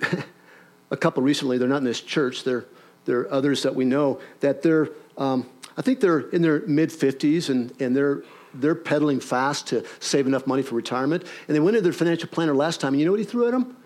[0.90, 2.64] a couple recently, they're not in this church, they're,
[3.04, 7.50] they're others that we know, that they're um, I think they're in their mid 50s
[7.50, 11.24] and, and they're, they're pedaling fast to save enough money for retirement.
[11.48, 13.46] And they went to their financial planner last time, and you know what he threw
[13.46, 13.76] at them?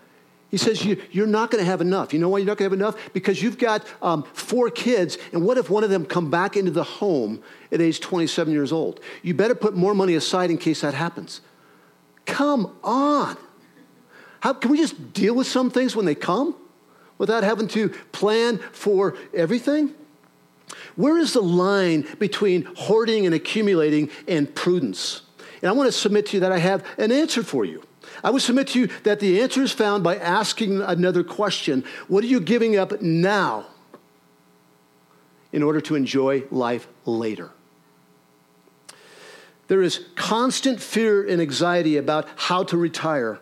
[0.49, 2.11] He says, you, are not going to have enough.
[2.11, 3.13] You know why you're not going to have enough?
[3.13, 6.71] Because you've got um, four kids, and what if one of them come back into
[6.71, 8.99] the home at age 27 years old?
[9.21, 11.41] You better put more money aside in case that happens.
[12.25, 13.37] Come on.
[14.39, 16.55] How, can we just deal with some things when they come
[17.19, 19.93] without having to plan for everything?
[20.95, 25.21] Where is the line between hoarding and accumulating and prudence?
[25.61, 27.83] And I want to submit to you that I have an answer for you.
[28.23, 32.23] I would submit to you that the answer is found by asking another question What
[32.23, 33.67] are you giving up now
[35.51, 37.51] in order to enjoy life later?
[39.67, 43.39] There is constant fear and anxiety about how to retire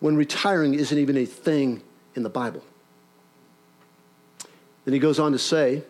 [0.00, 1.82] when retiring isn't even a thing
[2.14, 2.62] in the Bible.
[4.84, 5.82] Then he goes on to say,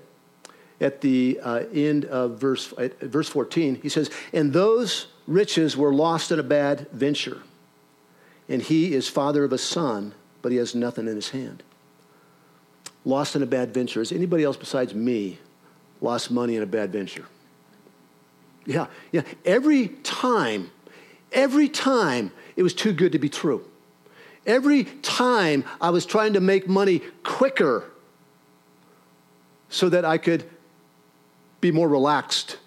[0.81, 6.31] at the uh, end of verse, verse 14, he says, And those riches were lost
[6.31, 7.43] in a bad venture.
[8.49, 11.63] And he is father of a son, but he has nothing in his hand.
[13.05, 14.01] Lost in a bad venture.
[14.01, 15.39] Has anybody else besides me
[16.01, 17.27] lost money in a bad venture?
[18.65, 19.23] Yeah, yeah.
[19.45, 20.71] Every time,
[21.33, 23.65] every time it was too good to be true.
[24.45, 27.85] Every time I was trying to make money quicker
[29.69, 30.45] so that I could
[31.61, 32.59] be more relaxed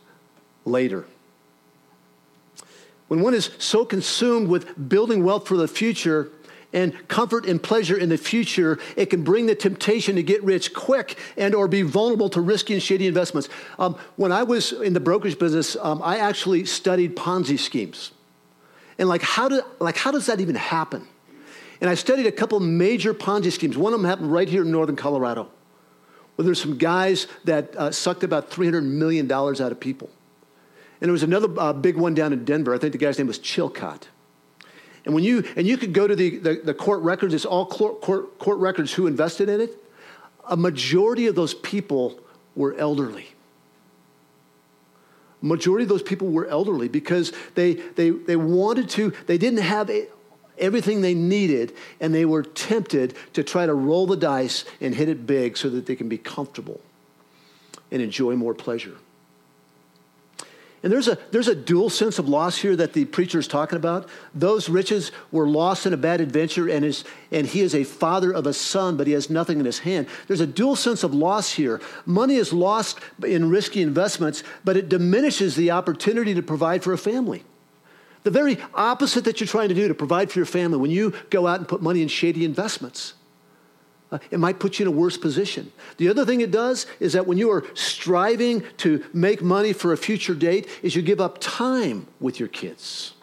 [0.65, 1.05] later.
[3.09, 6.29] When one is so consumed with building wealth for the future
[6.71, 10.75] and comfort and pleasure in the future, it can bring the temptation to get rich
[10.75, 13.49] quick and or be vulnerable to risky and shady investments.
[13.79, 18.11] Um, when I was in the brokerage business, um, I actually studied Ponzi schemes.
[18.99, 21.07] And like how, do, like, how does that even happen?
[21.81, 23.75] And I studied a couple major Ponzi schemes.
[23.75, 25.49] One of them happened right here in northern Colorado.
[26.35, 30.11] where there's some guys that uh, sucked about $300 million out of people.
[31.01, 32.73] And there was another uh, big one down in Denver.
[32.73, 34.03] I think the guy's name was Chilcott.
[35.05, 37.65] And when you and you could go to the, the, the court records, it's all
[37.65, 39.77] court, court, court records who invested in it.
[40.49, 42.19] A majority of those people
[42.55, 43.27] were elderly.
[45.41, 49.89] Majority of those people were elderly because they, they, they wanted to, they didn't have
[50.57, 55.07] everything they needed, and they were tempted to try to roll the dice and hit
[55.07, 56.81] it big so that they can be comfortable.
[57.91, 58.97] and enjoy more pleasure.
[60.81, 63.75] And there's a, there's a dual sense of loss here that the preacher is talking
[63.75, 64.07] about.
[64.33, 68.31] Those riches were lost in a bad adventure, and, his, and he is a father
[68.31, 70.07] of a son, but he has nothing in his hand.
[70.27, 71.81] There's a dual sense of loss here.
[72.05, 76.97] Money is lost in risky investments, but it diminishes the opportunity to provide for a
[76.97, 77.43] family.
[78.23, 81.13] The very opposite that you're trying to do to provide for your family when you
[81.29, 83.13] go out and put money in shady investments.
[84.11, 85.71] Uh, it might put you in a worse position.
[85.97, 89.93] The other thing it does is that when you are striving to make money for
[89.93, 93.13] a future date, is you give up time with your kids.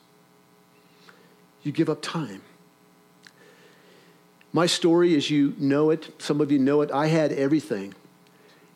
[1.64, 2.42] You give up time.
[4.53, 7.94] My story, as you know it, some of you know it, I had everything,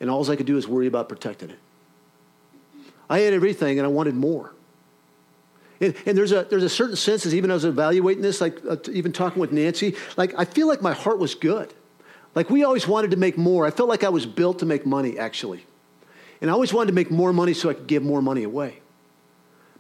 [0.01, 1.59] and all I could do is worry about protecting it.
[3.09, 4.53] I had everything, and I wanted more.
[5.81, 8.41] And, and, there's, a, there's a certain sense, as even as I was evaluating this,
[8.41, 11.73] like uh, even talking with Nancy, like I feel like my heart was good.
[12.35, 13.67] Like we always wanted to make more.
[13.67, 15.65] I felt like I was built to make money, actually.
[16.41, 18.81] And I always wanted to make more money so I could give more money away.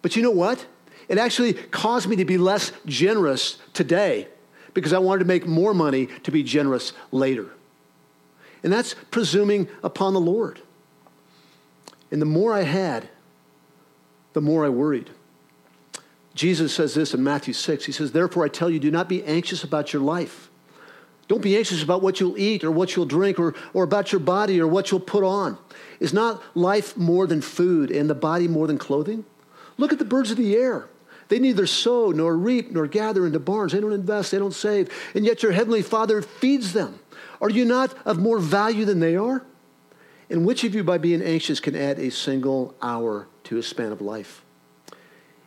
[0.02, 0.66] But you know what?
[1.08, 4.28] It actually caused me to be less generous today
[4.74, 7.50] because I wanted to make more money to be generous later.
[8.62, 10.60] And that's presuming upon the Lord.
[12.10, 13.08] And the more I had,
[14.32, 15.10] the more I worried.
[16.34, 17.86] Jesus says this in Matthew 6.
[17.86, 20.49] He says, Therefore I tell you, do not be anxious about your life
[21.30, 24.18] don't be anxious about what you'll eat or what you'll drink or, or about your
[24.18, 25.56] body or what you'll put on.
[26.00, 29.24] Is not life more than food and the body more than clothing?
[29.78, 30.88] Look at the birds of the air.
[31.28, 33.70] They neither sow nor reap nor gather into barns.
[33.70, 34.92] They don't invest, they don't save.
[35.14, 36.98] And yet your heavenly Father feeds them.
[37.40, 39.44] Are you not of more value than they are?
[40.28, 43.92] And which of you, by being anxious, can add a single hour to his span
[43.92, 44.42] of life?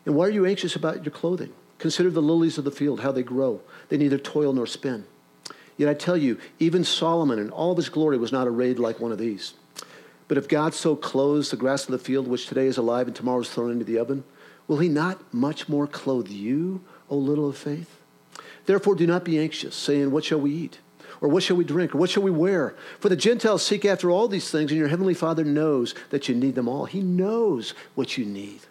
[0.05, 1.51] And why are you anxious about your clothing?
[1.77, 3.59] Consider the lilies of the field, how they grow.
[3.89, 5.07] They neither toil nor spin.
[5.77, 8.99] Yet I tell you, even Solomon in all of his glory was not arrayed like
[8.99, 9.53] one of these.
[10.27, 13.15] But if God so clothes the grass of the field, which today is alive and
[13.15, 14.23] tomorrow is thrown into the oven,
[14.67, 17.99] will he not much more clothe you, O little of faith?
[18.65, 20.79] Therefore, do not be anxious, saying, What shall we eat?
[21.21, 21.93] Or what shall we drink?
[21.93, 22.75] Or what shall we wear?
[22.99, 26.35] For the Gentiles seek after all these things, and your heavenly Father knows that you
[26.35, 26.85] need them all.
[26.85, 28.61] He knows what you need.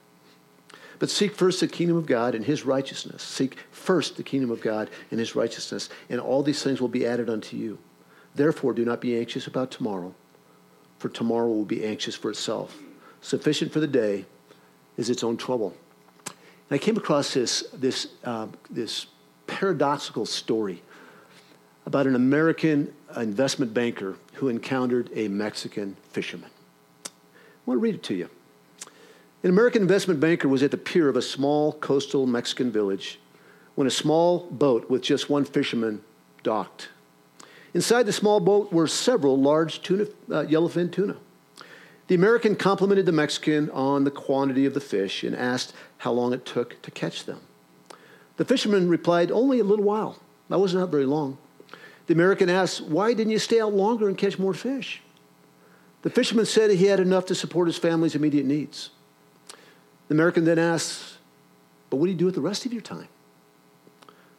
[1.03, 3.25] But seek first the kingdom of God and his righteousness.
[3.25, 7.05] Seek first the kingdom of God and his righteousness, and all these things will be
[7.05, 7.81] added unto you.
[8.37, 10.15] Therefore, do not be anxious about tomorrow,
[11.01, 12.79] for tomorrow will be anxious for itself.
[13.21, 14.27] Sufficient for the day
[14.97, 15.75] is its own trouble.
[16.27, 16.37] And
[16.71, 19.07] I came across this, this, uh, this
[19.49, 20.83] paradoxical story
[21.85, 26.51] about an American investment banker who encountered a Mexican fisherman.
[27.05, 27.11] I
[27.67, 28.31] want to read it to you.
[29.43, 33.19] An American investment banker was at the pier of a small coastal Mexican village
[33.75, 36.03] when a small boat with just one fisherman
[36.45, 36.89] docked.
[37.75, 41.17] Inside the small boat were several large tuna, uh, yellowfin tuna.
[42.07, 46.33] The American complimented the Mexican on the quantity of the fish and asked how long
[46.33, 47.41] it took to catch them.
[48.37, 50.19] The fisherman replied, Only a little while.
[50.51, 51.39] That wasn't very long.
[52.07, 55.01] The American asked, Why didn't you stay out longer and catch more fish?
[56.03, 58.91] The fisherman said he had enough to support his family's immediate needs.
[60.09, 61.19] The American then asks,
[61.91, 63.09] But what do you do with the rest of your time?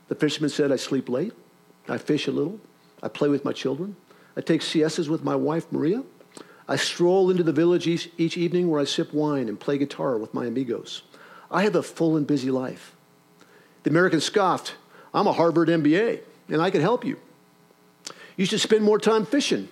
[0.08, 1.34] The fisherman said, I sleep late,
[1.88, 2.60] I fish a little,
[3.02, 3.96] I play with my children,
[4.38, 6.04] I take siestas with my wife, Maria.
[6.68, 10.18] I stroll into the village each, each evening where I sip wine and play guitar
[10.18, 11.04] with my amigos.
[11.52, 12.96] I have a full and busy life.
[13.84, 14.76] The American scoffed,
[15.14, 17.20] I'm a Harvard MBA, and I can help you.
[18.38, 19.68] You should spend more time fishing.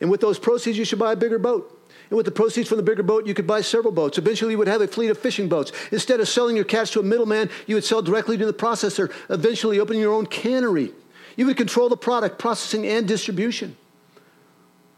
[0.00, 1.77] And with those proceeds, you should buy a bigger boat.
[2.10, 4.18] And with the proceeds from the bigger boat, you could buy several boats.
[4.18, 5.72] Eventually, you would have a fleet of fishing boats.
[5.92, 9.12] Instead of selling your catch to a middleman, you would sell directly to the processor,
[9.28, 10.92] eventually opening your own cannery.
[11.36, 13.76] You would control the product, processing, and distribution.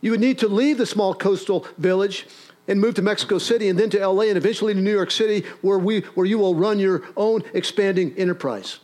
[0.01, 2.27] You would need to leave the small coastal village
[2.69, 5.47] and move to Mexico City and then to LA and eventually to New York City,
[5.61, 8.79] where, we, where you will run your own expanding enterprise.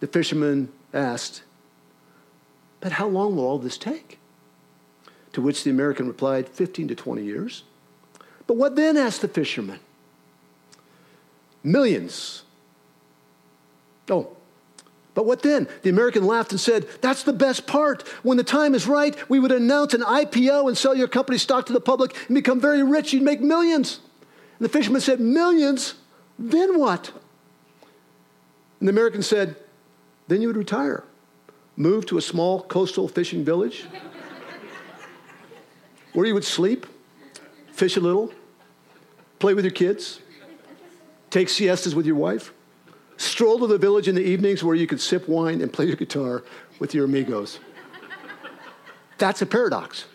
[0.00, 1.42] The fisherman asked,
[2.80, 4.17] But how long will all this take?
[5.38, 7.62] To which the American replied, 15 to 20 years.
[8.48, 8.96] But what then?
[8.96, 9.78] asked the fisherman.
[11.62, 12.42] Millions.
[14.10, 14.36] Oh,
[15.14, 15.68] but what then?
[15.82, 18.02] The American laughed and said, That's the best part.
[18.24, 21.66] When the time is right, we would announce an IPO and sell your company stock
[21.66, 23.12] to the public and become very rich.
[23.12, 24.00] You'd make millions.
[24.58, 25.94] And the fisherman said, Millions?
[26.36, 27.12] Then what?
[28.80, 29.54] And the American said,
[30.26, 31.04] Then you would retire,
[31.76, 33.86] move to a small coastal fishing village
[36.12, 36.86] where you would sleep,
[37.72, 38.32] fish a little,
[39.38, 40.20] play with your kids,
[41.30, 42.52] take siestas with your wife,
[43.16, 45.96] stroll to the village in the evenings where you could sip wine and play your
[45.96, 46.44] guitar
[46.78, 47.60] with your amigos.
[49.18, 50.06] That's a paradox.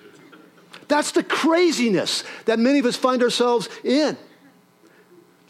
[0.87, 4.17] That's the craziness that many of us find ourselves in.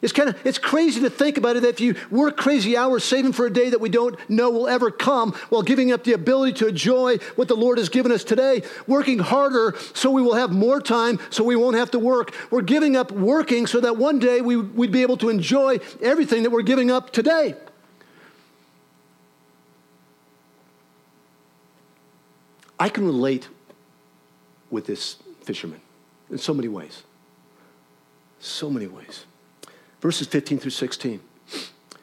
[0.04, 3.32] It's kind of it's crazy to think about it if you work crazy hours saving
[3.32, 6.52] for a day that we don't know will ever come while giving up the ability
[6.56, 10.52] to enjoy what the Lord has given us today, working harder so we will have
[10.52, 12.36] more time so we won't have to work.
[12.52, 16.44] We're giving up working so that one day we, we'd be able to enjoy everything
[16.44, 17.56] that we're giving up today.
[22.78, 23.48] I can relate
[24.70, 25.80] with this fisherman
[26.30, 27.04] in so many ways.
[28.42, 29.24] So many ways
[30.04, 31.22] verses 15 through 16.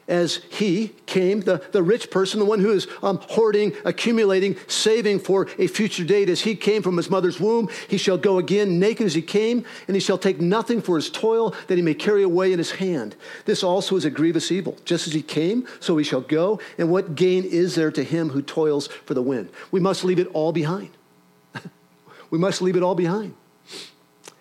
[0.09, 5.21] As he came, the, the rich person, the one who is um, hoarding, accumulating, saving
[5.21, 8.79] for a future date, as he came from his mother's womb, he shall go again
[8.79, 11.93] naked as he came, and he shall take nothing for his toil that he may
[11.93, 13.15] carry away in his hand.
[13.45, 14.79] This also is a grievous evil.
[14.87, 16.59] Just as he came, so he shall go.
[16.79, 19.51] And what gain is there to him who toils for the wind?
[19.71, 20.91] We must leave it all behind.
[22.31, 23.35] we must leave it all behind.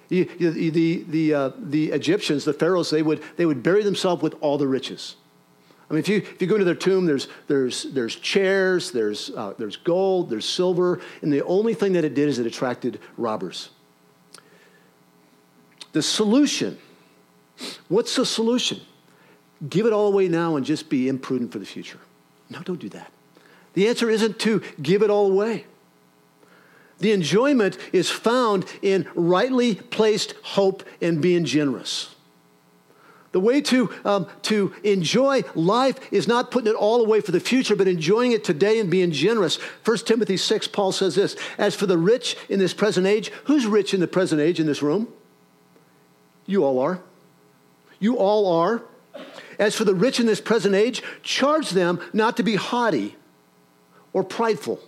[0.09, 4.35] The, the, the, uh, the Egyptians, the pharaohs, they would, they would bury themselves with
[4.41, 5.15] all the riches.
[5.89, 9.29] I mean, if you, if you go into their tomb, there's, there's, there's chairs, there's,
[9.31, 12.99] uh, there's gold, there's silver, and the only thing that it did is it attracted
[13.17, 13.69] robbers.
[15.91, 16.77] The solution
[17.87, 18.81] what's the solution?
[19.67, 21.99] Give it all away now and just be imprudent for the future.
[22.49, 23.11] No, don't do that.
[23.73, 25.65] The answer isn't to give it all away.
[26.99, 32.15] The enjoyment is found in rightly placed hope and being generous.
[33.31, 37.39] The way to, um, to enjoy life is not putting it all away for the
[37.39, 39.57] future, but enjoying it today and being generous.
[39.85, 43.67] 1 Timothy 6, Paul says this As for the rich in this present age, who's
[43.67, 45.07] rich in the present age in this room?
[46.47, 47.01] You all are.
[47.99, 48.81] You all are.
[49.59, 53.15] As for the rich in this present age, charge them not to be haughty
[54.11, 54.79] or prideful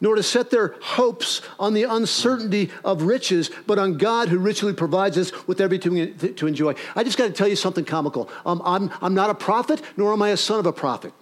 [0.00, 4.72] nor to set their hopes on the uncertainty of riches, but on God who richly
[4.72, 6.74] provides us with everything to enjoy.
[6.94, 8.28] I just got to tell you something comical.
[8.44, 11.12] Um, I'm, I'm not a prophet, nor am I a son of a prophet.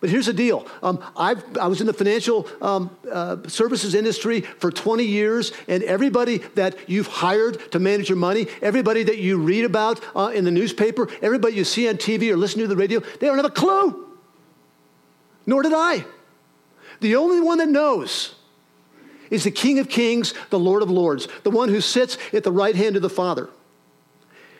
[0.00, 0.66] But here's the deal.
[0.82, 1.32] Um, i
[1.66, 7.06] was in the financial um, uh, services industry for 20 years, and everybody that you've
[7.06, 11.54] hired to manage your money, everybody that you read about uh, in the newspaper, everybody
[11.54, 14.06] you see on TV or listen to the radio, they don't have a clue.
[15.46, 16.04] Nor did I.
[17.04, 18.34] The only one that knows
[19.28, 22.50] is the King of Kings, the Lord of Lords, the one who sits at the
[22.50, 23.50] right hand of the Father.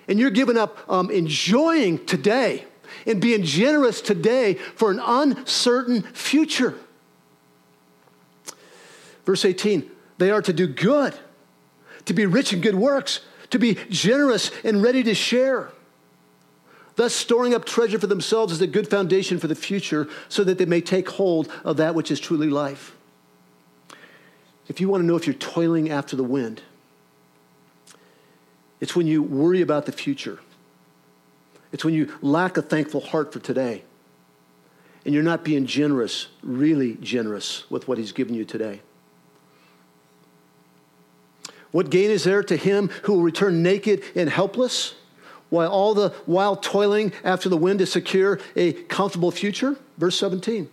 [0.09, 2.67] And you're giving up um, enjoying today
[3.07, 6.75] and being generous today for an uncertain future.
[9.25, 11.15] Verse 18 they are to do good,
[12.05, 15.71] to be rich in good works, to be generous and ready to share
[16.97, 20.59] thus storing up treasure for themselves as a good foundation for the future, so that
[20.59, 22.95] they may take hold of that which is truly life.
[24.69, 26.63] If you want to know if you're toiling after the wind,
[28.81, 30.41] it's when you worry about the future.
[31.73, 33.83] It's when you lack a thankful heart for today.
[35.05, 38.81] And you're not being generous, really generous with what He's given you today.
[41.75, 44.95] What gain is there to him who will return naked and helpless?
[45.51, 49.77] While all the while toiling after the wind to secure a comfortable future?
[49.99, 50.69] Verse 17.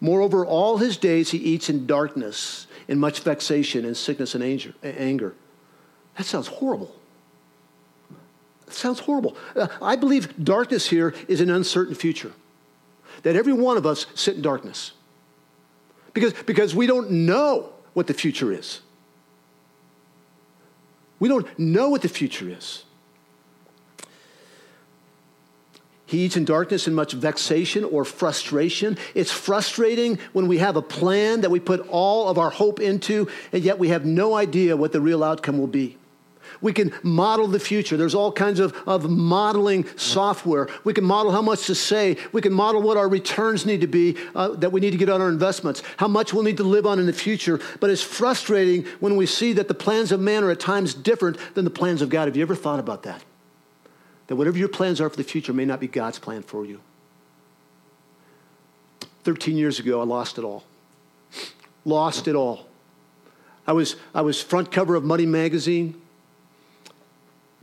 [0.00, 4.42] Moreover, all his days he eats in darkness, in much vexation, and sickness and
[4.82, 5.34] anger.
[6.16, 6.94] That sounds horrible.
[8.66, 9.36] That sounds horrible.
[9.56, 12.32] Uh, I believe darkness here is an uncertain future.
[13.22, 14.92] That every one of us sit in darkness.
[16.12, 18.80] Because, because we don't know what the future is.
[21.18, 22.83] We don't know what the future is.
[26.06, 28.98] He eats in darkness and much vexation or frustration.
[29.14, 33.28] It's frustrating when we have a plan that we put all of our hope into,
[33.52, 35.96] and yet we have no idea what the real outcome will be.
[36.60, 37.96] We can model the future.
[37.96, 40.68] There's all kinds of, of modeling software.
[40.84, 42.16] We can model how much to say.
[42.32, 45.08] We can model what our returns need to be uh, that we need to get
[45.08, 47.60] on our investments, how much we'll need to live on in the future.
[47.80, 51.38] But it's frustrating when we see that the plans of man are at times different
[51.54, 52.28] than the plans of God.
[52.28, 53.22] Have you ever thought about that?
[54.26, 56.80] That whatever your plans are for the future may not be God's plan for you.
[59.24, 60.64] 13 years ago, I lost it all.
[61.84, 62.66] Lost it all.
[63.66, 66.00] I was, I was front cover of Money Magazine,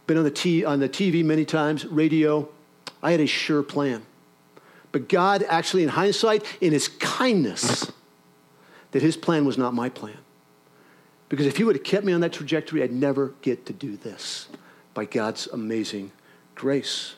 [0.08, 2.50] been on the, t- on the TV many times, radio.
[3.04, 4.04] I had a sure plan.
[4.92, 7.92] But God, actually, in hindsight, in His kindness,
[8.92, 10.18] that His plan was not my plan.
[11.30, 13.96] Because if He would have kept me on that trajectory, I'd never get to do
[13.96, 14.48] this
[14.94, 16.12] by God's amazing
[16.62, 17.16] grace.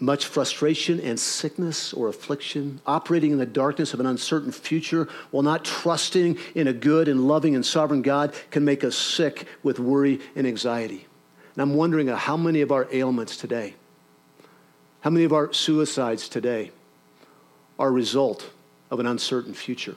[0.00, 5.42] much frustration and sickness or affliction, operating in the darkness of an uncertain future while
[5.42, 9.78] not trusting in a good and loving and sovereign God can make us sick with
[9.78, 11.06] worry and anxiety.
[11.54, 13.74] And I'm wondering uh, how many of our ailments today,
[15.00, 16.70] how many of our suicides today
[17.78, 18.50] are a result
[18.90, 19.96] of an uncertain future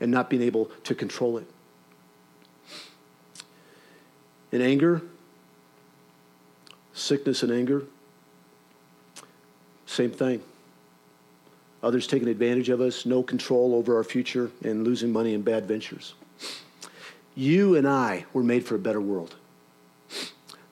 [0.00, 1.46] and not being able to control it.
[4.52, 5.02] In anger,
[6.92, 7.84] sickness and anger,
[9.86, 10.42] same thing.
[11.82, 15.66] Others taking advantage of us, no control over our future, and losing money in bad
[15.66, 16.14] ventures.
[17.34, 19.34] You and I were made for a better world.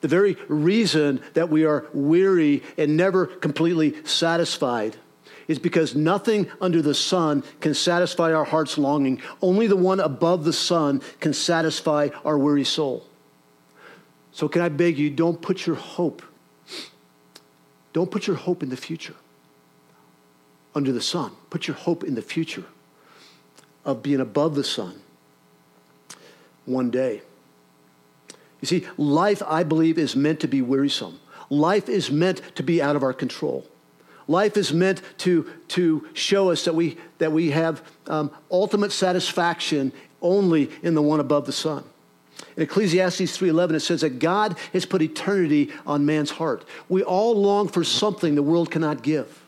[0.01, 4.95] The very reason that we are weary and never completely satisfied
[5.47, 9.21] is because nothing under the sun can satisfy our heart's longing.
[9.41, 13.05] Only the one above the sun can satisfy our weary soul.
[14.31, 16.21] So, can I beg you, don't put your hope,
[17.93, 19.15] don't put your hope in the future
[20.73, 21.31] under the sun.
[21.49, 22.63] Put your hope in the future
[23.83, 25.01] of being above the sun
[26.65, 27.21] one day.
[28.61, 31.19] You see, life, I believe, is meant to be wearisome.
[31.49, 33.65] Life is meant to be out of our control.
[34.27, 39.91] Life is meant to, to show us that we, that we have um, ultimate satisfaction
[40.21, 41.83] only in the one above the sun.
[42.61, 46.63] In Ecclesiastes 3:11 it says that God has put eternity on man's heart.
[46.89, 49.43] We all long for something the world cannot give.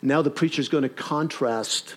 [0.00, 1.96] Now the preacher is going to contrast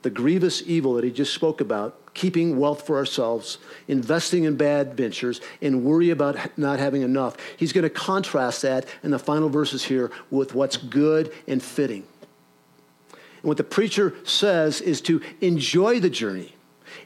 [0.00, 3.58] the grievous evil that he just spoke about keeping wealth for ourselves,
[3.88, 7.36] investing in bad ventures, and worry about not having enough.
[7.58, 12.04] He's going to contrast that in the final verses here with what's good and fitting.
[13.10, 16.54] And what the preacher says is to enjoy the journey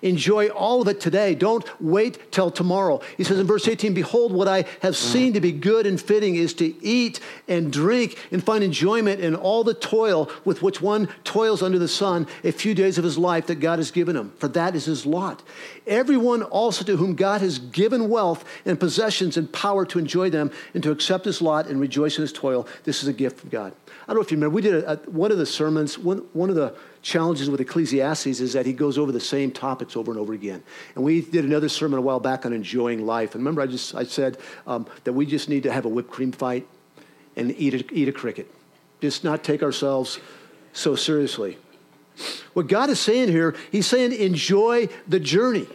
[0.02, 1.34] Enjoy all of it today.
[1.34, 3.00] Don't wait till tomorrow.
[3.16, 6.36] He says in verse 18, Behold, what I have seen to be good and fitting
[6.36, 11.08] is to eat and drink and find enjoyment in all the toil with which one
[11.24, 14.32] toils under the sun a few days of his life that God has given him.
[14.38, 15.42] For that is his lot.
[15.86, 20.50] Everyone also to whom God has given wealth and possessions and power to enjoy them
[20.72, 23.50] and to accept his lot and rejoice in his toil, this is a gift from
[23.50, 23.72] God.
[24.04, 26.18] I don't know if you remember, we did a, a, one of the sermons, one,
[26.34, 30.10] one of the challenges with Ecclesiastes is that he goes over the same topics over
[30.10, 30.62] and over again.
[30.94, 33.34] And we did another sermon a while back on enjoying life.
[33.34, 34.36] And remember, I just I said
[34.66, 36.66] um, that we just need to have a whipped cream fight
[37.34, 38.52] and eat a, eat a cricket.
[39.00, 40.18] Just not take ourselves
[40.74, 41.56] so seriously.
[42.52, 45.66] What God is saying here, He's saying enjoy the journey.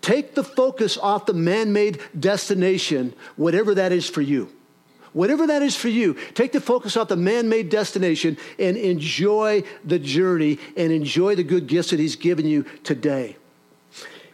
[0.00, 4.52] Take the focus off the man made destination, whatever that is for you.
[5.18, 9.64] Whatever that is for you, take the focus off the man made destination and enjoy
[9.84, 13.34] the journey and enjoy the good gifts that He's given you today.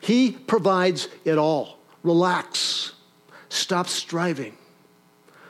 [0.03, 1.79] He provides it all.
[2.03, 2.93] Relax.
[3.49, 4.59] Stop striving.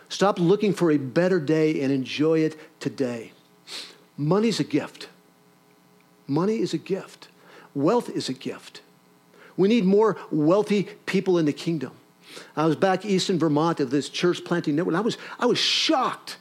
[0.08, 3.32] Stop looking for a better day and enjoy it today.
[4.16, 5.08] Money's a gift.
[6.28, 7.26] Money is a gift.
[7.74, 8.82] Wealth is a gift.
[9.56, 11.90] We need more wealthy people in the kingdom.
[12.56, 14.94] I was back east in Vermont at this church planting network.
[14.94, 16.36] I was, I was shocked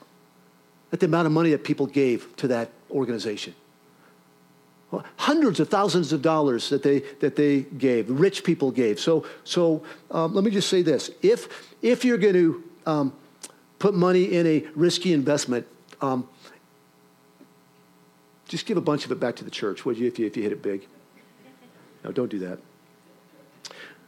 [0.91, 3.55] at the amount of money that people gave to that organization.
[5.17, 8.99] Hundreds of thousands of dollars that they, that they gave, rich people gave.
[8.99, 11.09] So, so um, let me just say this.
[11.23, 13.13] If, if you're going to um,
[13.79, 15.65] put money in a risky investment,
[15.99, 16.29] um,
[18.47, 20.37] just give a bunch of it back to the church, would you, if you, if
[20.37, 20.87] you hit it big?
[22.03, 22.59] No, don't do that.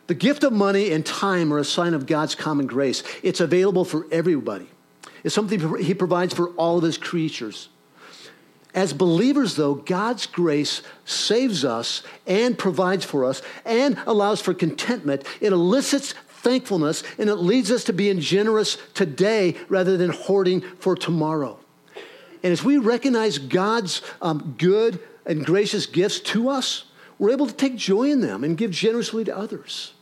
[0.07, 3.03] The gift of money and time are a sign of God's common grace.
[3.23, 4.67] It's available for everybody.
[5.23, 7.69] It's something He provides for all of His creatures.
[8.75, 15.23] As believers, though, God's grace saves us and provides for us and allows for contentment.
[15.41, 20.95] It elicits thankfulness and it leads us to being generous today rather than hoarding for
[20.95, 21.57] tomorrow.
[22.43, 26.83] And as we recognize God's um, good and gracious gifts to us,
[27.17, 29.94] we're able to take joy in them and give generously to others.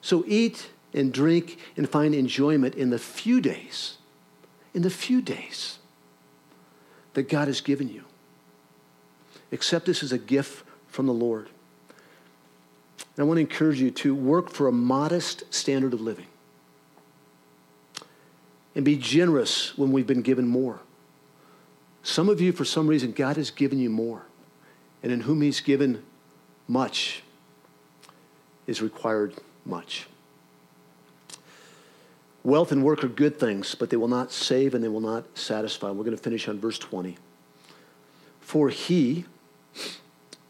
[0.00, 3.98] So eat and drink and find enjoyment in the few days,
[4.74, 5.78] in the few days
[7.14, 8.04] that God has given you.
[9.52, 11.48] Accept this as a gift from the Lord.
[13.16, 16.26] And I want to encourage you to work for a modest standard of living
[18.74, 20.80] and be generous when we've been given more.
[22.04, 24.22] Some of you, for some reason, God has given you more,
[25.02, 26.02] and in whom He's given
[26.68, 27.22] much
[28.66, 29.34] is required
[29.68, 30.06] much.
[32.44, 35.36] Wealth and work are good things, but they will not save and they will not
[35.36, 35.90] satisfy.
[35.90, 37.16] We're going to finish on verse 20.
[38.40, 39.26] For he,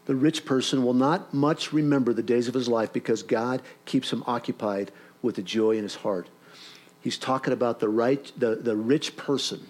[0.05, 4.13] the rich person, will not much remember the days of his life because God keeps
[4.13, 4.91] him occupied
[5.21, 6.29] with the joy in his heart.
[7.01, 9.67] He's talking about the, right, the, the rich person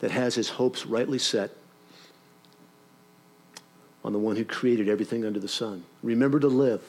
[0.00, 1.52] that has his hopes rightly set
[4.04, 5.84] on the one who created everything under the sun.
[6.02, 6.82] Remember to live.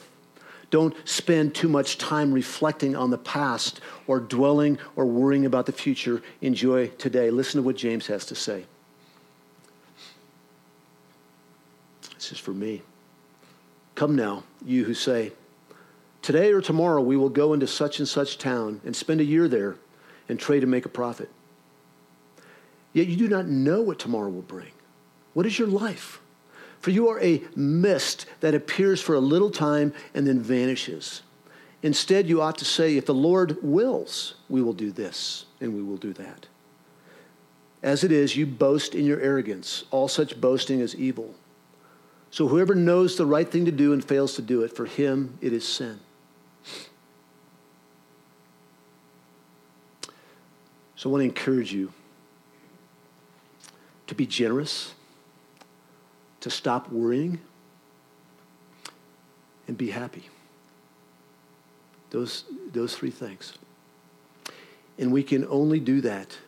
[0.70, 5.72] Don't spend too much time reflecting on the past or dwelling or worrying about the
[5.72, 6.22] future.
[6.40, 7.30] Enjoy today.
[7.30, 8.64] Listen to what James has to say.
[12.14, 12.82] This is for me.
[13.94, 15.32] Come now, you who say,
[16.22, 19.46] Today or tomorrow we will go into such and such town and spend a year
[19.46, 19.76] there
[20.28, 21.30] and trade and make a profit.
[22.92, 24.72] Yet you do not know what tomorrow will bring.
[25.34, 26.20] What is your life?
[26.86, 31.22] For you are a mist that appears for a little time and then vanishes.
[31.82, 35.82] Instead, you ought to say, If the Lord wills, we will do this and we
[35.82, 36.46] will do that.
[37.82, 39.82] As it is, you boast in your arrogance.
[39.90, 41.34] All such boasting is evil.
[42.30, 45.38] So whoever knows the right thing to do and fails to do it, for him
[45.40, 45.98] it is sin.
[50.94, 51.92] So I want to encourage you
[54.06, 54.94] to be generous,
[56.46, 57.40] to stop worrying,
[59.66, 60.30] and be happy.
[62.10, 63.54] Those, those three things.
[64.96, 66.38] And we can only do that.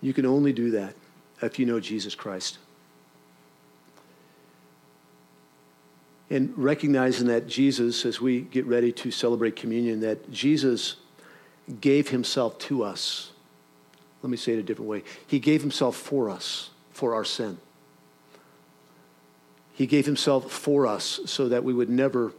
[0.00, 0.96] You can only do that
[1.40, 2.58] if you know Jesus Christ.
[6.30, 10.96] And recognizing that Jesus, as we get ready to celebrate communion, that Jesus
[11.80, 13.30] gave himself to us.
[14.20, 15.04] Let me say it a different way.
[15.28, 17.58] He gave himself for us, for our sin.
[19.72, 22.32] He gave himself for us so that we would never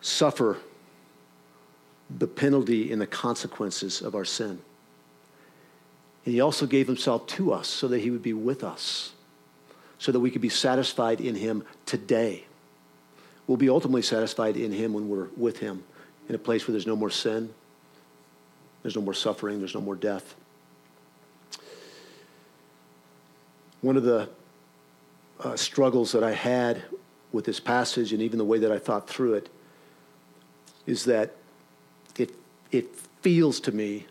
[0.00, 0.58] suffer
[2.08, 4.60] the penalty and the consequences of our sin.
[6.24, 9.12] And he also gave himself to us so that he would be with us,
[9.98, 12.44] so that we could be satisfied in him today.
[13.46, 15.84] We'll be ultimately satisfied in him when we're with him
[16.28, 17.52] in a place where there's no more sin,
[18.82, 20.34] there's no more suffering, there's no more death.
[23.80, 24.28] One of the
[25.40, 26.82] uh, struggles that I had
[27.32, 29.48] with this passage and even the way that I thought through it
[30.86, 31.32] is that
[32.16, 32.30] it,
[32.70, 34.06] it feels to me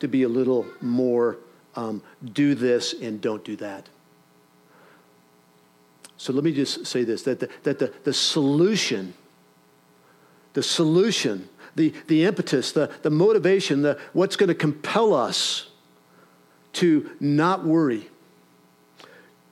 [0.00, 1.38] to be a little more
[1.74, 2.02] um,
[2.32, 3.88] do this and don't do that.
[6.16, 9.14] So let me just say this that the, that the, the solution
[10.56, 15.68] the solution, the, the impetus, the, the motivation, the, what's going to compel us
[16.72, 18.08] to not worry,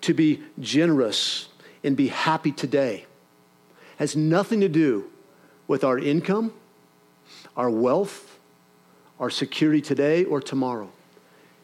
[0.05, 1.49] to be generous,
[1.83, 3.05] and be happy today
[3.99, 5.11] has nothing to do
[5.69, 6.53] with our income,
[7.57, 8.39] our wealth,
[9.21, 10.91] our security today or tomorrow.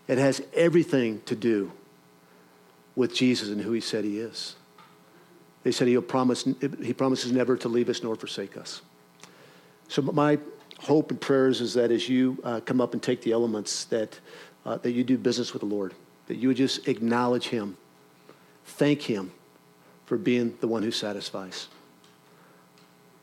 [0.06, 1.72] It has everything to do
[2.94, 4.56] with Jesus and who he said he is.
[5.62, 6.46] They said he'll promise,
[6.82, 8.82] he promises never to leave us nor forsake us.
[9.88, 10.38] So my
[10.78, 14.18] hope and prayers is that as you uh, come up and take the elements, that,
[14.64, 15.94] uh, that you do business with the Lord,
[16.28, 17.76] that you would just acknowledge him,
[18.70, 19.32] thank him
[20.06, 21.68] for being the one who satisfies,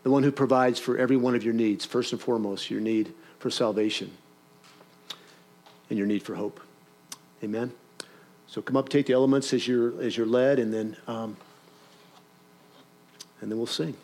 [0.04, 3.14] the one who provides for every one of your needs, first and foremost, your need
[3.40, 4.12] for salvation
[5.90, 6.60] and your need for hope.
[7.44, 7.72] Amen.
[8.48, 11.36] So come up, take the elements as you're, as you're led, and then, um,
[13.42, 13.96] and then we'll sing.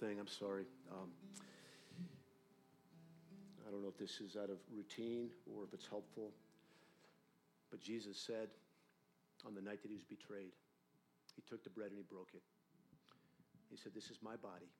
[0.00, 0.64] Thing, I'm sorry.
[0.90, 1.12] Um,
[3.68, 6.32] I don't know if this is out of routine or if it's helpful,
[7.70, 8.48] but Jesus said
[9.46, 10.56] on the night that he was betrayed,
[11.36, 12.42] he took the bread and he broke it.
[13.70, 14.72] He said, This is my body